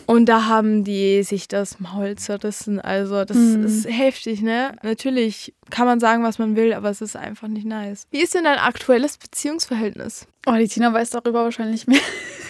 Und 0.07 0.25
da 0.27 0.45
haben 0.45 0.83
die 0.83 1.21
sich 1.23 1.47
das 1.47 1.79
Maul 1.79 2.15
zerrissen. 2.15 2.79
Also 2.79 3.25
das 3.25 3.37
Mhm. 3.37 3.65
ist 3.65 3.87
heftig, 3.87 4.41
ne? 4.41 4.75
Natürlich 4.81 5.53
kann 5.69 5.85
man 5.85 5.99
sagen, 5.99 6.23
was 6.23 6.39
man 6.39 6.55
will, 6.55 6.73
aber 6.73 6.89
es 6.89 7.01
ist 7.01 7.15
einfach 7.15 7.47
nicht 7.47 7.65
nice. 7.65 8.07
Wie 8.11 8.21
ist 8.21 8.33
denn 8.33 8.43
dein 8.45 8.57
aktuelles 8.59 9.17
Beziehungsverhältnis? 9.17 10.27
Oh, 10.47 10.53
die 10.53 10.67
Tina 10.67 10.91
weiß 10.91 11.11
darüber 11.11 11.43
wahrscheinlich 11.43 11.87
mehr. 11.87 11.99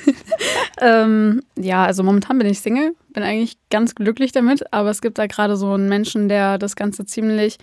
ähm, 0.79 1.41
ja, 1.57 1.86
also 1.86 2.03
momentan 2.03 2.38
bin 2.38 2.47
ich 2.47 2.60
Single, 2.60 2.95
bin 3.10 3.23
eigentlich 3.23 3.57
ganz 3.69 3.95
glücklich 3.95 4.31
damit, 4.31 4.71
aber 4.73 4.89
es 4.89 5.01
gibt 5.01 5.17
da 5.17 5.27
gerade 5.27 5.57
so 5.57 5.73
einen 5.73 5.89
Menschen, 5.89 6.29
der 6.29 6.57
das 6.57 6.75
Ganze 6.75 7.05
ziemlich 7.05 7.57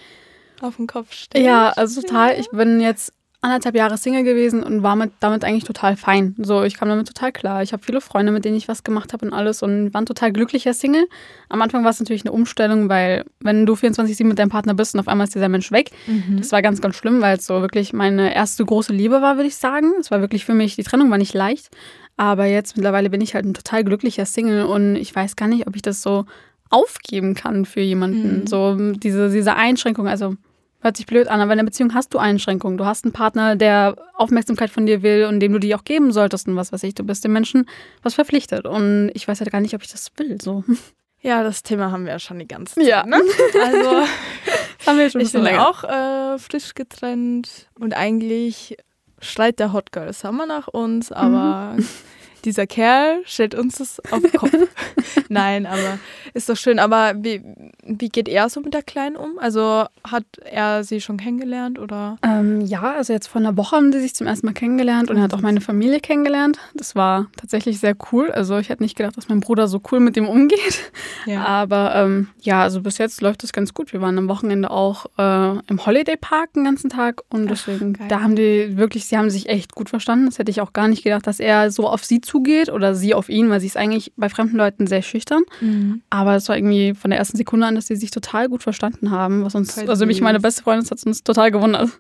Auf 0.60 0.76
den 0.76 0.86
Kopf 0.86 1.12
stellen. 1.12 1.44
Ja, 1.44 1.70
also 1.70 2.02
total. 2.02 2.38
Ich 2.38 2.50
bin 2.50 2.80
jetzt 2.80 3.12
anderthalb 3.48 3.74
Jahre 3.74 3.96
Single 3.98 4.22
gewesen 4.24 4.62
und 4.62 4.82
war 4.82 4.96
mit, 4.96 5.10
damit 5.20 5.44
eigentlich 5.44 5.64
total 5.64 5.96
fein. 5.96 6.34
So, 6.38 6.62
ich 6.62 6.74
kam 6.78 6.88
damit 6.88 7.06
total 7.08 7.32
klar. 7.32 7.62
Ich 7.62 7.72
habe 7.72 7.82
viele 7.82 8.00
Freunde, 8.00 8.30
mit 8.32 8.44
denen 8.44 8.56
ich 8.56 8.68
was 8.68 8.84
gemacht 8.84 9.12
habe 9.12 9.26
und 9.26 9.32
alles 9.32 9.62
und 9.62 9.92
war 9.92 10.00
ein 10.00 10.06
total 10.06 10.32
glücklicher 10.32 10.74
Single. 10.74 11.06
Am 11.48 11.60
Anfang 11.62 11.82
war 11.84 11.90
es 11.90 11.98
natürlich 12.00 12.22
eine 12.24 12.32
Umstellung, 12.32 12.88
weil 12.88 13.24
wenn 13.40 13.66
du 13.66 13.74
24-7 13.74 14.24
mit 14.24 14.38
deinem 14.38 14.50
Partner 14.50 14.74
bist 14.74 14.94
und 14.94 15.00
auf 15.00 15.08
einmal 15.08 15.26
ist 15.26 15.34
dieser 15.34 15.48
Mensch 15.48 15.72
weg, 15.72 15.90
Mhm. 16.06 16.38
das 16.38 16.52
war 16.52 16.62
ganz, 16.62 16.80
ganz 16.80 16.96
schlimm, 16.96 17.20
weil 17.20 17.38
es 17.38 17.46
so 17.46 17.60
wirklich 17.60 17.92
meine 17.92 18.34
erste 18.34 18.64
große 18.64 18.92
Liebe 18.92 19.20
war, 19.22 19.36
würde 19.36 19.48
ich 19.48 19.56
sagen. 19.56 19.92
Es 20.00 20.10
war 20.10 20.20
wirklich 20.20 20.44
für 20.44 20.54
mich, 20.54 20.76
die 20.76 20.82
Trennung 20.84 21.10
war 21.10 21.18
nicht 21.18 21.34
leicht. 21.34 21.68
Aber 22.16 22.46
jetzt 22.46 22.76
mittlerweile 22.76 23.10
bin 23.10 23.20
ich 23.20 23.34
halt 23.34 23.44
ein 23.44 23.54
total 23.54 23.84
glücklicher 23.84 24.26
Single 24.26 24.64
und 24.64 24.96
ich 24.96 25.14
weiß 25.14 25.36
gar 25.36 25.46
nicht, 25.48 25.66
ob 25.68 25.76
ich 25.76 25.82
das 25.82 26.02
so 26.02 26.24
aufgeben 26.70 27.34
kann 27.34 27.64
für 27.64 27.80
jemanden. 27.80 28.40
Mhm. 28.40 28.46
So 28.46 28.76
diese, 28.92 29.30
diese 29.30 29.54
Einschränkung, 29.56 30.06
also 30.08 30.34
hört 30.80 30.96
sich 30.96 31.06
blöd 31.06 31.28
an, 31.28 31.40
aber 31.40 31.52
in 31.52 31.58
der 31.58 31.64
Beziehung 31.64 31.94
hast 31.94 32.14
du 32.14 32.18
Einschränkungen. 32.18 32.78
Du 32.78 32.86
hast 32.86 33.04
einen 33.04 33.12
Partner, 33.12 33.56
der 33.56 33.96
Aufmerksamkeit 34.14 34.70
von 34.70 34.86
dir 34.86 35.02
will 35.02 35.24
und 35.24 35.40
dem 35.40 35.52
du 35.52 35.58
die 35.58 35.74
auch 35.74 35.84
geben 35.84 36.12
solltest 36.12 36.46
und 36.48 36.56
was 36.56 36.72
weiß 36.72 36.82
ich. 36.84 36.94
Du 36.94 37.04
bist 37.04 37.24
dem 37.24 37.32
Menschen 37.32 37.68
was 38.02 38.14
verpflichtet 38.14 38.64
und 38.66 39.10
ich 39.14 39.26
weiß 39.26 39.40
halt 39.40 39.50
gar 39.50 39.60
nicht, 39.60 39.74
ob 39.74 39.82
ich 39.82 39.90
das 39.90 40.10
will. 40.16 40.40
So. 40.40 40.64
Ja, 41.20 41.42
das 41.42 41.64
Thema 41.64 41.90
haben 41.90 42.04
wir 42.04 42.12
ja 42.12 42.20
schon 42.20 42.38
die 42.38 42.46
ganze 42.46 42.76
Zeit. 42.76 42.86
Ja. 42.86 43.04
Ne? 43.04 43.20
Also 43.60 43.90
haben 44.86 44.98
wir 44.98 45.10
schon 45.10 45.20
ein 45.20 45.24
ich 45.26 45.32
bisschen 45.32 45.42
bin 45.42 45.50
länger. 45.50 45.68
auch 45.68 45.82
äh, 45.82 46.38
frisch 46.38 46.74
getrennt 46.74 47.66
und 47.74 47.92
eigentlich 47.92 48.76
schreit 49.20 49.58
der 49.58 49.72
Hot 49.72 49.90
Girl 49.90 50.12
Summer 50.12 50.46
nach 50.46 50.68
uns, 50.68 51.10
aber 51.10 51.76
dieser 52.44 52.66
Kerl 52.66 53.20
stellt 53.24 53.54
uns 53.54 53.76
das 53.76 54.00
auf 54.10 54.22
den 54.22 54.32
Kopf. 54.32 54.52
Nein, 55.28 55.66
aber 55.66 55.98
ist 56.34 56.48
doch 56.48 56.56
schön. 56.56 56.78
Aber 56.78 57.14
wie, 57.16 57.42
wie 57.84 58.08
geht 58.08 58.28
er 58.28 58.48
so 58.48 58.60
mit 58.60 58.74
der 58.74 58.82
Kleinen 58.82 59.16
um? 59.16 59.38
Also 59.38 59.84
hat 60.04 60.24
er 60.44 60.84
sie 60.84 61.00
schon 61.00 61.16
kennengelernt 61.16 61.78
oder? 61.78 62.18
Ähm, 62.22 62.60
ja, 62.60 62.92
also 62.92 63.12
jetzt 63.12 63.26
vor 63.26 63.40
einer 63.40 63.56
Woche 63.56 63.76
haben 63.76 63.90
die 63.90 64.00
sich 64.00 64.14
zum 64.14 64.26
ersten 64.26 64.46
Mal 64.46 64.52
kennengelernt 64.52 65.10
und 65.10 65.16
er 65.16 65.22
hat 65.22 65.34
auch 65.34 65.40
meine 65.40 65.60
Familie 65.60 66.00
kennengelernt. 66.00 66.58
Das 66.74 66.94
war 66.94 67.26
tatsächlich 67.36 67.80
sehr 67.80 67.96
cool. 68.12 68.30
Also 68.30 68.58
ich 68.58 68.68
hätte 68.68 68.82
nicht 68.82 68.96
gedacht, 68.96 69.16
dass 69.16 69.28
mein 69.28 69.40
Bruder 69.40 69.68
so 69.68 69.80
cool 69.90 70.00
mit 70.00 70.16
ihm 70.16 70.28
umgeht. 70.28 70.92
Aber 71.44 71.94
ähm, 71.94 72.28
ja, 72.40 72.62
also 72.62 72.80
bis 72.80 72.98
jetzt 72.98 73.20
läuft 73.20 73.42
das 73.42 73.52
ganz 73.52 73.74
gut. 73.74 73.92
Wir 73.92 74.00
waren 74.00 74.16
am 74.18 74.28
Wochenende 74.28 74.70
auch 74.70 75.06
äh, 75.18 75.58
im 75.66 75.84
Holiday 75.84 76.16
Park 76.16 76.54
den 76.54 76.64
ganzen 76.64 76.90
Tag 76.90 77.22
und 77.30 77.50
deswegen, 77.50 77.94
geil. 77.94 78.06
da 78.08 78.20
haben 78.20 78.36
die 78.36 78.76
wirklich, 78.76 79.06
sie 79.06 79.16
haben 79.16 79.30
sich 79.30 79.48
echt 79.48 79.74
gut 79.74 79.88
verstanden. 79.88 80.26
Das 80.26 80.38
hätte 80.38 80.50
ich 80.50 80.60
auch 80.60 80.72
gar 80.72 80.88
nicht 80.88 81.04
gedacht, 81.04 81.26
dass 81.26 81.40
er 81.40 81.70
so 81.70 81.88
auf 81.88 82.04
sie 82.04 82.20
zugeht 82.28 82.70
oder 82.70 82.94
sie 82.94 83.14
auf 83.14 83.28
ihn, 83.28 83.50
weil 83.50 83.60
sie 83.60 83.66
ist 83.66 83.76
eigentlich 83.76 84.12
bei 84.16 84.28
fremden 84.28 84.56
Leuten 84.56 84.86
sehr 84.86 85.02
schüchtern. 85.02 85.42
Mhm. 85.60 86.02
Aber 86.10 86.36
es 86.36 86.48
war 86.48 86.56
irgendwie 86.56 86.94
von 86.94 87.10
der 87.10 87.18
ersten 87.18 87.36
Sekunde 87.36 87.66
an, 87.66 87.74
dass 87.74 87.86
sie 87.86 87.96
sich 87.96 88.10
total 88.10 88.48
gut 88.48 88.62
verstanden 88.62 89.10
haben, 89.10 89.44
was 89.44 89.54
uns, 89.54 89.74
Voll 89.74 89.88
also 89.88 90.06
mich, 90.06 90.20
meine 90.20 90.40
beste 90.40 90.62
Freundin, 90.62 90.82
das 90.82 90.90
hat 90.90 91.06
uns 91.06 91.22
total 91.24 91.50
gewundert. 91.50 91.90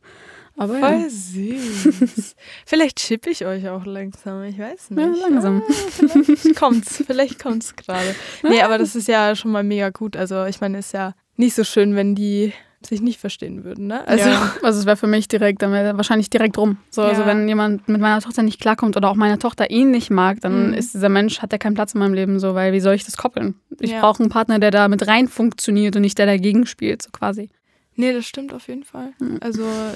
Aber 0.56 0.78
ja. 0.78 0.88
Voll 0.88 1.08
süß. 1.08 2.34
vielleicht 2.66 2.98
chippe 2.98 3.30
ich 3.30 3.46
euch 3.46 3.68
auch 3.68 3.86
langsam, 3.86 4.42
ich 4.42 4.58
weiß 4.58 4.90
nicht. 4.90 5.00
Ja, 5.00 5.28
langsam. 5.28 5.62
Ah, 5.66 5.72
vielleicht 6.08 6.56
kommt's, 6.56 7.02
vielleicht 7.06 7.42
kommt's 7.42 7.76
gerade. 7.76 8.14
Nee, 8.42 8.62
aber 8.62 8.76
das 8.76 8.96
ist 8.96 9.08
ja 9.08 9.36
schon 9.36 9.52
mal 9.52 9.62
mega 9.62 9.90
gut. 9.90 10.16
Also 10.16 10.44
ich 10.46 10.60
meine, 10.60 10.78
ist 10.78 10.92
ja 10.92 11.14
nicht 11.36 11.54
so 11.54 11.62
schön, 11.62 11.94
wenn 11.94 12.16
die 12.16 12.52
sich 12.86 13.00
nicht 13.00 13.18
verstehen 13.18 13.64
würden, 13.64 13.88
ne? 13.88 14.06
Also 14.06 14.28
Also, 14.28 14.44
ja, 14.44 14.52
also 14.62 14.80
es 14.80 14.86
wäre 14.86 14.96
für 14.96 15.06
mich 15.06 15.26
direkt, 15.28 15.62
dann 15.62 15.72
wäre 15.72 15.96
wahrscheinlich 15.96 16.30
direkt 16.30 16.56
rum. 16.58 16.78
So, 16.90 17.02
also 17.02 17.22
Ja. 17.22 17.26
wenn 17.26 17.48
jemand 17.48 17.88
mit 17.88 18.00
meiner 18.00 18.20
Tochter 18.20 18.42
nicht 18.42 18.60
klarkommt 18.60 18.96
oder 18.96 19.10
auch 19.10 19.16
meine 19.16 19.38
Tochter 19.38 19.70
ihn 19.70 19.90
nicht 19.90 20.10
mag, 20.10 20.40
dann 20.40 20.68
Mhm. 20.68 20.74
ist 20.74 20.94
dieser 20.94 21.08
Mensch, 21.08 21.40
hat 21.40 21.52
er 21.52 21.58
keinen 21.58 21.74
Platz 21.74 21.94
in 21.94 22.00
meinem 22.00 22.14
Leben, 22.14 22.38
so, 22.38 22.54
weil 22.54 22.72
wie 22.72 22.80
soll 22.80 22.94
ich 22.94 23.04
das 23.04 23.16
koppeln? 23.16 23.56
Ich 23.80 23.90
Ja. 23.92 24.00
brauche 24.00 24.20
einen 24.22 24.30
Partner, 24.30 24.58
der 24.60 24.70
da 24.70 24.86
mit 24.88 25.06
rein 25.06 25.26
funktioniert 25.28 25.96
und 25.96 26.02
nicht 26.02 26.18
der 26.18 26.26
dagegen 26.26 26.66
spielt, 26.66 27.02
so 27.02 27.10
quasi. 27.10 27.50
Nee, 27.96 28.12
das 28.12 28.26
stimmt 28.26 28.52
auf 28.54 28.68
jeden 28.68 28.84
Fall. 28.84 29.12
Mhm. 29.18 29.38
Also 29.40 29.92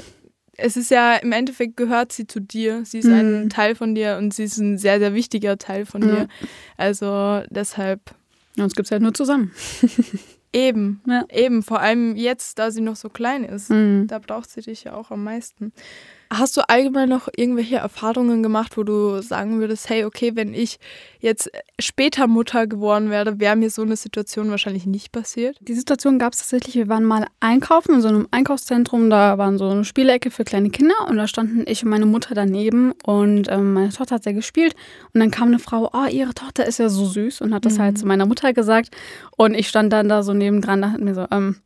es 0.56 0.76
ist 0.76 0.90
ja 0.90 1.14
im 1.16 1.30
Endeffekt 1.32 1.76
gehört 1.76 2.12
sie 2.12 2.26
zu 2.26 2.40
dir. 2.40 2.84
Sie 2.84 2.98
ist 2.98 3.08
ein 3.08 3.44
Mhm. 3.44 3.48
Teil 3.48 3.74
von 3.76 3.94
dir 3.94 4.16
und 4.18 4.34
sie 4.34 4.44
ist 4.44 4.58
ein 4.58 4.76
sehr, 4.76 4.98
sehr 4.98 5.14
wichtiger 5.14 5.56
Teil 5.56 5.86
von 5.86 6.00
dir. 6.02 6.26
Also 6.76 7.42
deshalb 7.50 8.00
Ja, 8.56 8.64
uns 8.64 8.74
gibt 8.74 8.86
es 8.86 8.90
halt 8.92 9.02
nur 9.02 9.14
zusammen. 9.14 9.52
eben, 10.52 11.00
Ja. 11.06 11.24
eben, 11.30 11.62
vor 11.62 11.80
allem 11.80 12.16
jetzt, 12.16 12.58
da 12.58 12.70
sie 12.70 12.80
noch 12.80 12.96
so 12.96 13.08
klein 13.08 13.44
ist. 13.44 13.70
Mhm. 13.70 14.06
Da 14.08 14.18
braucht 14.18 14.50
sie 14.50 14.60
dich 14.62 14.84
ja 14.84 14.94
auch 14.94 15.10
am 15.10 15.24
meisten. 15.24 15.72
Hast 16.34 16.56
du 16.56 16.66
allgemein 16.66 17.10
noch 17.10 17.28
irgendwelche 17.36 17.76
Erfahrungen 17.76 18.42
gemacht, 18.42 18.78
wo 18.78 18.84
du 18.84 19.20
sagen 19.20 19.60
würdest, 19.60 19.90
hey, 19.90 20.06
okay, 20.06 20.34
wenn 20.34 20.54
ich 20.54 20.78
jetzt 21.20 21.50
später 21.78 22.26
Mutter 22.26 22.66
geworden 22.66 23.10
wäre, 23.10 23.38
wäre 23.38 23.54
mir 23.54 23.68
so 23.68 23.82
eine 23.82 23.96
Situation 23.96 24.48
wahrscheinlich 24.50 24.86
nicht 24.86 25.12
passiert? 25.12 25.58
Die 25.60 25.74
Situation 25.74 26.18
gab 26.18 26.32
es 26.32 26.38
tatsächlich, 26.38 26.74
wir 26.74 26.88
waren 26.88 27.04
mal 27.04 27.26
einkaufen 27.40 27.96
in 27.96 28.00
so 28.00 28.08
einem 28.08 28.28
Einkaufszentrum, 28.30 29.10
da 29.10 29.36
waren 29.36 29.58
so 29.58 29.68
eine 29.68 29.84
Spielecke 29.84 30.30
für 30.30 30.44
kleine 30.44 30.70
Kinder. 30.70 30.94
Und 31.06 31.18
da 31.18 31.28
standen 31.28 31.64
ich 31.66 31.82
und 31.82 31.90
meine 31.90 32.06
Mutter 32.06 32.34
daneben. 32.34 32.94
Und 33.04 33.50
ähm, 33.50 33.74
meine 33.74 33.90
Tochter 33.90 34.14
hat 34.14 34.24
sehr 34.24 34.32
gespielt. 34.32 34.74
Und 35.12 35.20
dann 35.20 35.30
kam 35.30 35.48
eine 35.48 35.58
Frau, 35.58 35.90
oh, 35.92 36.06
ihre 36.10 36.32
Tochter 36.32 36.64
ist 36.64 36.78
ja 36.78 36.88
so 36.88 37.04
süß. 37.04 37.42
Und 37.42 37.52
hat 37.52 37.66
das 37.66 37.78
halt 37.78 37.98
zu 37.98 38.06
meiner 38.06 38.24
Mutter 38.24 38.54
gesagt. 38.54 38.88
Und 39.36 39.52
ich 39.52 39.68
stand 39.68 39.92
dann 39.92 40.08
da 40.08 40.22
so 40.22 40.32
nebendran, 40.32 40.80
da 40.80 40.92
hat 40.92 41.00
mir 41.02 41.14
so, 41.14 41.26
ähm, 41.30 41.56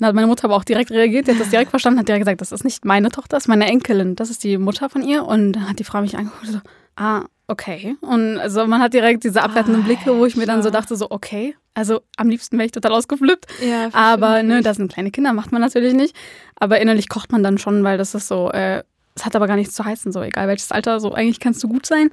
und 0.00 0.04
da 0.04 0.08
hat 0.08 0.14
meine 0.14 0.26
Mutter 0.26 0.44
aber 0.44 0.56
auch 0.56 0.64
direkt 0.64 0.90
reagiert, 0.90 1.26
die 1.26 1.32
hat 1.32 1.40
das 1.40 1.50
direkt 1.50 1.68
verstanden, 1.68 1.98
hat 2.00 2.08
direkt 2.08 2.24
gesagt, 2.24 2.40
das 2.40 2.52
ist 2.52 2.64
nicht 2.64 2.86
meine 2.86 3.10
Tochter, 3.10 3.36
das 3.36 3.44
ist 3.44 3.48
meine 3.48 3.66
Enkelin, 3.66 4.16
das 4.16 4.30
ist 4.30 4.42
die 4.42 4.56
Mutter 4.56 4.88
von 4.88 5.02
ihr 5.02 5.26
und 5.26 5.52
dann 5.52 5.68
hat 5.68 5.78
die 5.78 5.84
Frau 5.84 6.00
mich 6.00 6.16
angeguckt 6.16 6.46
und 6.46 6.52
so, 6.52 6.60
ah, 6.96 7.24
okay. 7.48 7.96
Und 8.00 8.38
also 8.38 8.66
man 8.66 8.80
hat 8.80 8.94
direkt 8.94 9.24
diese 9.24 9.42
abwertenden 9.42 9.84
Blicke, 9.84 10.16
wo 10.16 10.24
ich 10.24 10.36
mir 10.36 10.46
dann 10.46 10.62
so 10.62 10.70
dachte, 10.70 10.96
so, 10.96 11.10
okay, 11.10 11.54
also 11.74 12.00
am 12.16 12.30
liebsten 12.30 12.56
wäre 12.56 12.64
ich 12.64 12.72
total 12.72 12.92
ausgeflippt. 12.92 13.46
Ja, 13.62 13.90
Aber 13.92 14.42
ne, 14.42 14.62
das 14.62 14.78
sind 14.78 14.90
kleine 14.90 15.10
Kinder, 15.10 15.34
macht 15.34 15.52
man 15.52 15.60
natürlich 15.60 15.92
nicht. 15.92 16.16
Aber 16.56 16.80
innerlich 16.80 17.10
kocht 17.10 17.30
man 17.30 17.42
dann 17.42 17.58
schon, 17.58 17.84
weil 17.84 17.98
das 17.98 18.14
ist 18.14 18.26
so, 18.26 18.50
äh, 18.52 18.82
es 19.14 19.26
hat 19.26 19.36
aber 19.36 19.46
gar 19.46 19.56
nichts 19.56 19.74
zu 19.74 19.84
heißen, 19.84 20.12
so 20.12 20.22
egal 20.22 20.48
welches 20.48 20.72
Alter, 20.72 20.98
so 20.98 21.12
eigentlich 21.12 21.40
kannst 21.40 21.62
du 21.62 21.68
gut 21.68 21.84
sein. 21.84 22.10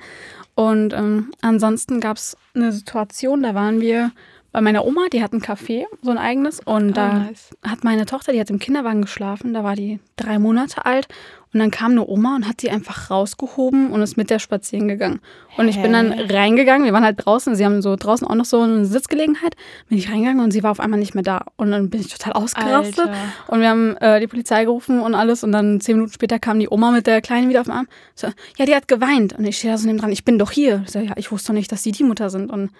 Und 0.55 0.91
ähm, 0.93 1.31
ansonsten 1.41 2.01
gab 2.01 2.17
es 2.17 2.35
eine 2.53 2.73
Situation, 2.73 3.43
da 3.43 3.55
waren 3.55 3.79
wir 3.79 4.11
bei 4.51 4.61
meiner 4.61 4.85
Oma, 4.85 5.01
die 5.11 5.21
hat 5.21 5.33
ein 5.33 5.41
Café, 5.41 5.85
so 6.01 6.09
ein 6.11 6.17
eigenes. 6.17 6.59
Und 6.63 6.93
da 6.97 7.09
Ah, 7.09 7.19
nice. 7.19 7.49
hat 7.63 7.83
meine 7.83 8.05
Tochter, 8.05 8.31
die 8.31 8.39
hat 8.39 8.49
im 8.49 8.59
Kinderwagen 8.59 9.01
geschlafen, 9.01 9.53
da 9.53 9.63
war 9.63 9.75
die 9.75 9.99
drei 10.15 10.39
Monate 10.39 10.85
alt. 10.85 11.07
Und 11.53 11.59
dann 11.61 11.71
kam 11.71 11.91
eine 11.91 12.05
Oma 12.05 12.35
und 12.35 12.47
hat 12.47 12.59
sie 12.61 12.69
einfach 12.69 13.09
rausgehoben 13.09 13.89
und 13.91 14.01
ist 14.01 14.17
mit 14.17 14.29
der 14.29 14.37
spazieren 14.39 14.87
gegangen. 14.87 15.21
Und 15.57 15.69
ich 15.69 15.81
bin 15.81 15.93
dann 15.93 16.11
reingegangen, 16.11 16.85
wir 16.85 16.91
waren 16.93 17.05
halt 17.05 17.25
draußen, 17.25 17.55
sie 17.55 17.65
haben 17.65 17.81
so 17.81 17.95
draußen 17.95 18.27
auch 18.27 18.35
noch 18.35 18.45
so 18.45 18.61
eine 18.61 18.85
Sitzgelegenheit, 18.85 19.55
bin 19.87 19.97
ich 19.97 20.11
reingegangen 20.11 20.43
und 20.43 20.51
sie 20.51 20.61
war 20.61 20.71
auf 20.71 20.79
einmal 20.81 20.99
nicht 20.99 21.15
mehr 21.15 21.23
da. 21.23 21.45
Und 21.55 21.71
dann 21.71 21.89
bin 21.89 22.01
ich 22.01 22.09
total 22.09 22.33
ausgerastet. 22.33 22.99
Alter. 23.07 23.13
Und 23.47 23.61
wir 23.61 23.69
haben 23.69 23.95
äh, 23.97 24.19
die 24.19 24.27
Polizei 24.27 24.65
gerufen 24.65 24.99
und 24.99 25.15
alles. 25.15 25.43
Und 25.43 25.51
dann 25.53 25.79
zehn 25.79 25.95
Minuten 25.95 26.13
später 26.13 26.37
kam 26.37 26.59
die 26.59 26.69
Oma 26.69 26.91
mit 26.91 27.07
der 27.07 27.21
Kleinen 27.21 27.47
wieder 27.49 27.61
auf 27.61 27.67
den 27.67 27.73
Arm. 27.73 27.87
So, 28.13 28.27
ja, 28.57 28.65
die 28.65 28.75
hat 28.75 28.87
geweint. 28.87 29.33
Und 29.33 29.45
ich 29.45 29.57
stehe 29.57 29.73
da 29.73 29.77
so 29.77 29.87
neben 29.87 29.99
dran, 29.99 30.11
ich 30.11 30.25
bin 30.25 30.37
doch 30.37 30.51
hier. 30.51 30.81
Ich 30.85 30.91
so, 30.91 30.99
ja, 30.99 31.13
ich 31.15 31.31
wusste 31.31 31.47
doch 31.47 31.53
nicht, 31.55 31.71
dass 31.71 31.81
die 31.81 31.91
die 31.93 32.03
Mutter 32.03 32.29
sind. 32.29 32.51
Und 32.51 32.71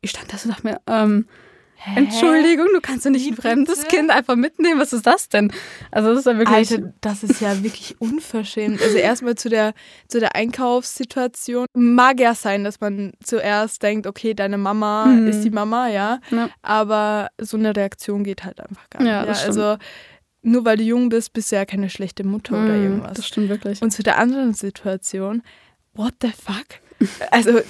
ich 0.00 0.10
stand 0.10 0.32
da 0.32 0.38
so 0.38 0.48
und 0.48 0.54
dachte 0.54 0.66
mir, 0.66 0.80
ähm, 0.86 1.26
Entschuldigung, 1.96 2.66
du 2.74 2.80
kannst 2.82 3.06
doch 3.06 3.10
nicht 3.10 3.26
ein 3.26 3.36
fremdes? 3.36 3.86
Kind 3.88 4.10
einfach 4.10 4.36
mitnehmen. 4.36 4.78
Was 4.78 4.92
ist 4.92 5.06
das 5.06 5.30
denn? 5.30 5.50
Also 5.90 6.10
das 6.10 6.20
ist 6.20 6.26
ja 6.26 6.36
wirklich... 6.36 6.72
Alter, 6.72 6.92
das 7.00 7.22
ist 7.22 7.40
ja 7.40 7.62
wirklich 7.62 7.98
unverschämt. 8.00 8.82
Also 8.82 8.98
erstmal 8.98 9.34
zu 9.36 9.48
der, 9.48 9.72
zu 10.06 10.20
der 10.20 10.34
Einkaufssituation. 10.34 11.64
Mag 11.74 12.20
ja 12.20 12.34
sein, 12.34 12.64
dass 12.64 12.80
man 12.80 13.12
zuerst 13.24 13.82
denkt, 13.82 14.06
okay, 14.06 14.34
deine 14.34 14.58
Mama 14.58 15.06
Mhm. 15.06 15.28
ist 15.28 15.40
die 15.42 15.50
Mama, 15.50 15.88
ja. 15.88 16.20
Ja. 16.30 16.50
Aber 16.60 17.28
so 17.38 17.56
eine 17.56 17.74
Reaktion 17.74 18.24
geht 18.24 18.44
halt 18.44 18.60
einfach 18.60 18.90
gar 18.90 19.02
nicht. 19.02 19.10
Ja, 19.10 19.34
stimmt. 19.34 19.48
also 19.58 19.78
nur 20.42 20.64
weil 20.66 20.76
du 20.76 20.82
jung 20.82 21.08
bist, 21.08 21.32
bist 21.32 21.50
du 21.50 21.56
ja 21.56 21.64
keine 21.64 21.88
schlechte 21.88 22.24
Mutter 22.24 22.54
oder 22.62 22.74
Mm, 22.74 22.82
irgendwas. 22.82 23.16
Das 23.16 23.26
stimmt 23.26 23.48
wirklich. 23.48 23.80
Und 23.80 23.90
zu 23.90 24.02
der 24.02 24.18
anderen 24.18 24.52
Situation, 24.54 25.42
what 25.94 26.14
the 26.20 26.28
fuck? 26.30 26.66
Also, 27.30 27.60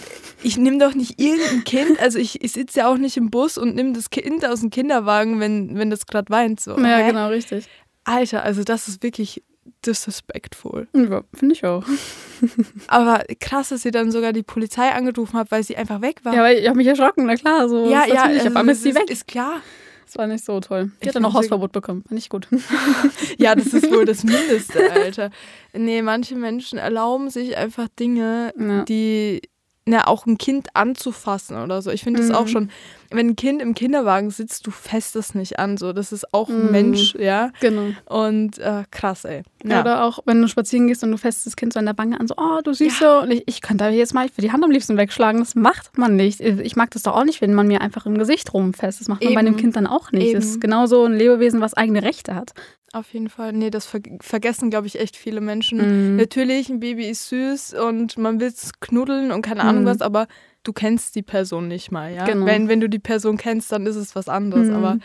ich 0.42 0.56
nehme 0.56 0.78
doch 0.78 0.94
nicht 0.94 1.20
irgendein 1.20 1.64
Kind, 1.64 2.00
also 2.00 2.18
ich, 2.18 2.42
ich 2.42 2.52
sitze 2.52 2.80
ja 2.80 2.88
auch 2.88 2.96
nicht 2.96 3.16
im 3.16 3.30
Bus 3.30 3.58
und 3.58 3.74
nehme 3.74 3.92
das 3.92 4.10
Kind 4.10 4.44
aus 4.44 4.60
dem 4.60 4.70
Kinderwagen, 4.70 5.40
wenn, 5.40 5.76
wenn 5.76 5.90
das 5.90 6.06
gerade 6.06 6.30
weint. 6.30 6.60
So. 6.60 6.78
ja, 6.78 7.06
genau, 7.06 7.28
richtig. 7.28 7.66
Alter, 8.04 8.42
also 8.42 8.64
das 8.64 8.88
ist 8.88 9.02
wirklich 9.02 9.42
disrespectful. 9.86 10.88
Ja, 10.94 11.22
Finde 11.34 11.54
ich 11.54 11.64
auch. 11.64 11.84
Aber 12.88 13.22
krass, 13.40 13.68
dass 13.70 13.84
ihr 13.84 13.92
dann 13.92 14.10
sogar 14.10 14.32
die 14.32 14.42
Polizei 14.42 14.90
angerufen 14.90 15.38
habt, 15.38 15.50
weil 15.50 15.62
sie 15.62 15.76
einfach 15.76 16.00
weg 16.00 16.24
war. 16.24 16.34
Ja, 16.34 16.42
weil 16.42 16.58
ich 16.58 16.66
habe 16.66 16.76
mich 16.76 16.86
erschrocken, 16.86 17.26
na 17.26 17.36
klar. 17.36 17.68
So, 17.68 17.84
ja, 17.84 18.06
ja, 18.06 18.14
natürlich. 18.14 18.40
also 18.40 18.48
auf 18.50 18.56
einmal 18.56 18.74
ist 18.74 18.82
sie 18.82 18.94
weg. 18.94 19.10
Ist 19.10 19.26
klar. 19.26 19.60
Das 20.10 20.18
war 20.18 20.26
nicht 20.26 20.44
so 20.44 20.58
toll. 20.58 20.86
Die 20.86 21.02
Ich 21.02 21.08
hat 21.08 21.14
dann 21.14 21.22
noch 21.22 21.34
Hausverbot 21.34 21.70
bekommen. 21.70 22.02
Fand 22.08 22.18
ich 22.18 22.28
gut. 22.28 22.48
Ja, 23.38 23.54
das 23.54 23.68
ist 23.68 23.88
wohl 23.92 24.04
das 24.04 24.24
Mindeste, 24.24 24.90
Alter. 24.90 25.30
Nee, 25.72 26.02
manche 26.02 26.34
Menschen 26.34 26.78
erlauben 26.80 27.30
sich 27.30 27.56
einfach 27.56 27.86
Dinge, 27.98 28.52
Ja. 28.58 28.82
die 28.84 29.40
na, 29.86 30.06
auch 30.06 30.26
ein 30.26 30.38
Kind 30.38 30.68
anzufassen 30.74 31.56
oder 31.60 31.82
so. 31.82 31.90
Ich 31.90 32.02
finde 32.04 32.20
das 32.20 32.30
auch 32.30 32.44
Mhm. 32.44 32.48
schon, 32.48 32.70
wenn 33.10 33.28
ein 33.30 33.36
Kind 33.36 33.60
im 33.62 33.74
Kinderwagen 33.74 34.30
sitzt, 34.30 34.66
du 34.66 34.70
fässt 34.70 35.16
es 35.16 35.34
nicht 35.34 35.58
an. 35.58 35.78
So, 35.78 35.92
das 35.92 36.12
ist 36.12 36.32
auch 36.32 36.48
ein 36.48 36.66
Mhm. 36.66 36.70
Mensch, 36.70 37.14
ja. 37.18 37.50
Genau. 37.60 37.88
Und 38.04 38.58
äh, 38.58 38.84
krass, 38.90 39.24
ey. 39.24 39.42
Ja. 39.64 39.80
Oder 39.80 40.04
auch, 40.04 40.20
wenn 40.26 40.40
du 40.40 40.48
spazieren 40.48 40.86
gehst 40.86 41.02
und 41.02 41.10
du 41.10 41.16
fässt 41.16 41.44
das 41.46 41.56
Kind 41.56 41.72
so 41.72 41.78
an 41.80 41.86
der 41.86 41.98
Wange 41.98 42.20
an, 42.20 42.28
so, 42.28 42.34
oh, 42.36 42.60
du 42.62 42.72
Süße. 42.72 43.20
Und 43.22 43.30
ich, 43.32 43.42
ich 43.46 43.62
könnte 43.62 43.84
da 43.84 43.90
jetzt 43.90 44.14
mal 44.14 44.28
für 44.28 44.42
die 44.42 44.52
Hand 44.52 44.62
am 44.62 44.70
liebsten 44.70 44.96
wegschlagen. 44.96 45.40
Das 45.40 45.54
macht 45.54 45.98
man 45.98 46.14
nicht. 46.14 46.40
Ich 46.40 46.76
mag 46.76 46.90
das 46.92 47.02
doch 47.02 47.16
auch 47.16 47.24
nicht, 47.24 47.40
wenn 47.40 47.54
man 47.54 47.66
mir 47.66 47.80
einfach 47.80 48.06
im 48.06 48.16
Gesicht 48.16 48.52
rumfasst. 48.54 49.00
Das 49.00 49.08
macht 49.08 49.22
man 49.24 49.34
bei 49.34 49.40
Eben. 49.40 49.48
einem 49.48 49.56
Kind 49.56 49.76
dann 49.76 49.86
auch 49.86 50.12
nicht. 50.12 50.34
Das 50.34 50.44
Eben. 50.44 50.52
ist 50.54 50.60
genauso 50.60 51.04
ein 51.04 51.14
Lebewesen, 51.14 51.60
was 51.60 51.74
eigene 51.74 52.02
Rechte 52.02 52.34
hat. 52.34 52.52
Auf 52.92 53.12
jeden 53.12 53.28
Fall. 53.28 53.52
Nee, 53.52 53.70
das 53.70 53.86
ver 53.86 54.00
vergessen, 54.20 54.70
glaube 54.70 54.86
ich, 54.86 54.98
echt 54.98 55.16
viele 55.16 55.40
Menschen. 55.40 55.78
Mhm. 56.12 56.16
Natürlich, 56.16 56.68
ein 56.70 56.80
Baby 56.80 57.08
ist 57.08 57.28
süß 57.28 57.74
und 57.74 58.18
man 58.18 58.40
will 58.40 58.48
es 58.48 58.72
knuddeln 58.80 59.30
und 59.32 59.42
keine 59.42 59.64
Ahnung 59.64 59.82
Mhm. 59.84 59.86
was, 59.88 60.00
aber 60.00 60.26
du 60.64 60.72
kennst 60.72 61.14
die 61.14 61.22
Person 61.22 61.68
nicht 61.68 61.90
mal, 61.92 62.12
ja. 62.12 62.24
Genau. 62.24 62.46
Wenn, 62.46 62.68
wenn 62.68 62.80
du 62.80 62.88
die 62.88 62.98
Person 62.98 63.36
kennst, 63.36 63.70
dann 63.72 63.86
ist 63.86 63.96
es 63.96 64.14
was 64.16 64.28
anderes. 64.28 64.68
Mhm. 64.68 64.74
Aber 64.74 64.98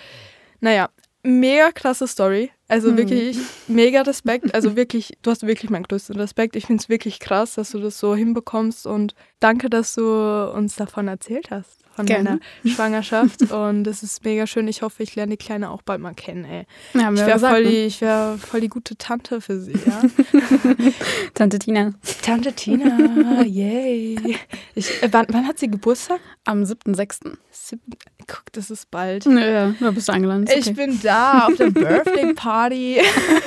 naja, 0.60 0.90
mega 1.24 1.72
klasse 1.72 2.08
Story. 2.08 2.52
Also 2.68 2.92
Mhm. 2.92 2.98
wirklich 2.98 3.38
mega 3.68 4.02
Respekt. 4.02 4.54
Also 4.56 4.76
wirklich, 4.76 5.14
du 5.22 5.30
hast 5.32 5.46
wirklich 5.46 5.70
meinen 5.70 5.84
größten 5.84 6.16
Respekt. 6.16 6.56
Ich 6.56 6.66
finde 6.66 6.82
es 6.82 6.90
wirklich 6.90 7.20
krass, 7.20 7.54
dass 7.56 7.72
du 7.72 7.80
das 7.80 8.00
so 8.00 8.16
hinbekommst 8.16 8.88
und 8.88 9.14
danke, 9.40 9.70
dass 9.70 9.94
du 9.94 10.52
uns 10.52 10.76
davon 10.76 11.08
erzählt 11.08 11.52
hast. 11.52 11.85
Von 11.96 12.06
Gerne. 12.06 12.40
deiner 12.64 12.74
Schwangerschaft 12.76 13.52
und 13.52 13.88
es 13.88 14.04
ist 14.04 14.26
mega 14.26 14.46
schön. 14.48 14.68
Ich 14.68 14.82
hoffe, 14.82 15.02
ich 15.04 15.16
lerne 15.16 15.38
die 15.38 15.44
Kleine 15.44 15.70
auch 15.70 15.82
bald 15.82 16.02
mal 16.02 16.14
kennen, 16.14 16.44
ey. 16.44 16.66
Ja, 16.94 17.12
Ich 17.12 17.20
wäre 17.20 17.40
voll, 17.40 17.64
ne? 17.64 17.90
wär 18.00 18.38
voll 18.38 18.60
die 18.62 18.68
gute 18.68 18.98
Tante 18.98 19.40
für 19.40 19.60
sie, 19.62 19.74
ja. 19.86 20.02
Tante 21.34 21.60
Tina. 21.60 21.94
Tante 22.22 22.52
Tina, 22.54 23.44
yay. 23.44 24.18
Ich, 24.76 25.02
äh, 25.04 25.08
wann, 25.12 25.26
wann 25.30 25.48
hat 25.48 25.58
sie 25.60 25.70
Geburtstag? 25.70 26.20
Am 26.44 26.64
7.6. 26.64 27.38
Sieb- 27.52 27.80
Guck, 28.28 28.52
das 28.54 28.72
ist 28.72 28.90
bald. 28.90 29.26
Ja, 29.26 29.74
da 29.80 29.92
bist 29.92 30.08
du 30.10 30.14
eingeladen. 30.14 30.44
ist 30.48 30.56
Ich 30.56 30.66
okay. 30.68 30.74
bin 30.88 31.00
da 31.02 31.46
auf 31.48 31.56
der 31.58 31.70
Birthday 31.70 32.34
Party. 32.34 33.00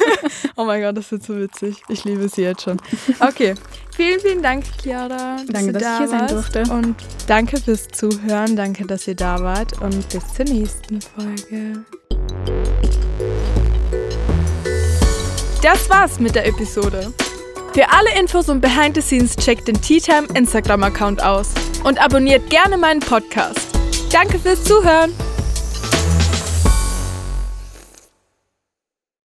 oh 0.56 0.64
mein 0.64 0.80
Gott, 0.82 0.96
das 0.96 1.10
wird 1.10 1.24
so 1.24 1.36
witzig. 1.36 1.82
Ich 1.88 2.04
liebe 2.04 2.28
sie 2.28 2.42
jetzt 2.42 2.62
schon. 2.62 2.76
Okay, 3.18 3.54
vielen, 3.98 4.20
vielen 4.20 4.42
Dank, 4.42 4.64
Chiara. 4.80 5.38
Danke, 5.48 5.72
du 5.72 5.78
dass 5.78 5.82
ich 5.82 5.88
da 5.88 5.98
hier 5.98 6.08
sein 6.08 6.26
durfte. 6.28 6.62
Und 6.70 6.94
danke 7.26 7.60
fürs 7.60 7.88
Zuhören. 7.88 8.54
Danke, 8.54 8.86
dass 8.86 9.08
ihr 9.08 9.16
da 9.16 9.40
wart. 9.42 9.82
Und 9.82 10.08
bis 10.08 10.22
zur 10.34 10.44
nächsten 10.44 11.00
Folge. 11.00 11.84
Das 15.62 15.90
war's 15.90 16.20
mit 16.20 16.36
der 16.36 16.46
Episode. 16.46 17.12
Für 17.74 17.90
alle 17.90 18.18
Infos 18.18 18.48
und 18.48 18.60
Behind 18.60 18.94
the 18.94 19.02
Scenes 19.02 19.34
checkt 19.34 19.66
den 19.66 19.80
Tea 19.80 20.00
Time 20.00 20.28
Instagram-Account 20.34 21.22
aus 21.22 21.48
und 21.82 22.00
abonniert 22.00 22.48
gerne 22.50 22.78
meinen 22.78 23.00
Podcast. 23.00 23.66
Danke 24.12 24.38
fürs 24.38 24.62
Zuhören. 24.62 25.12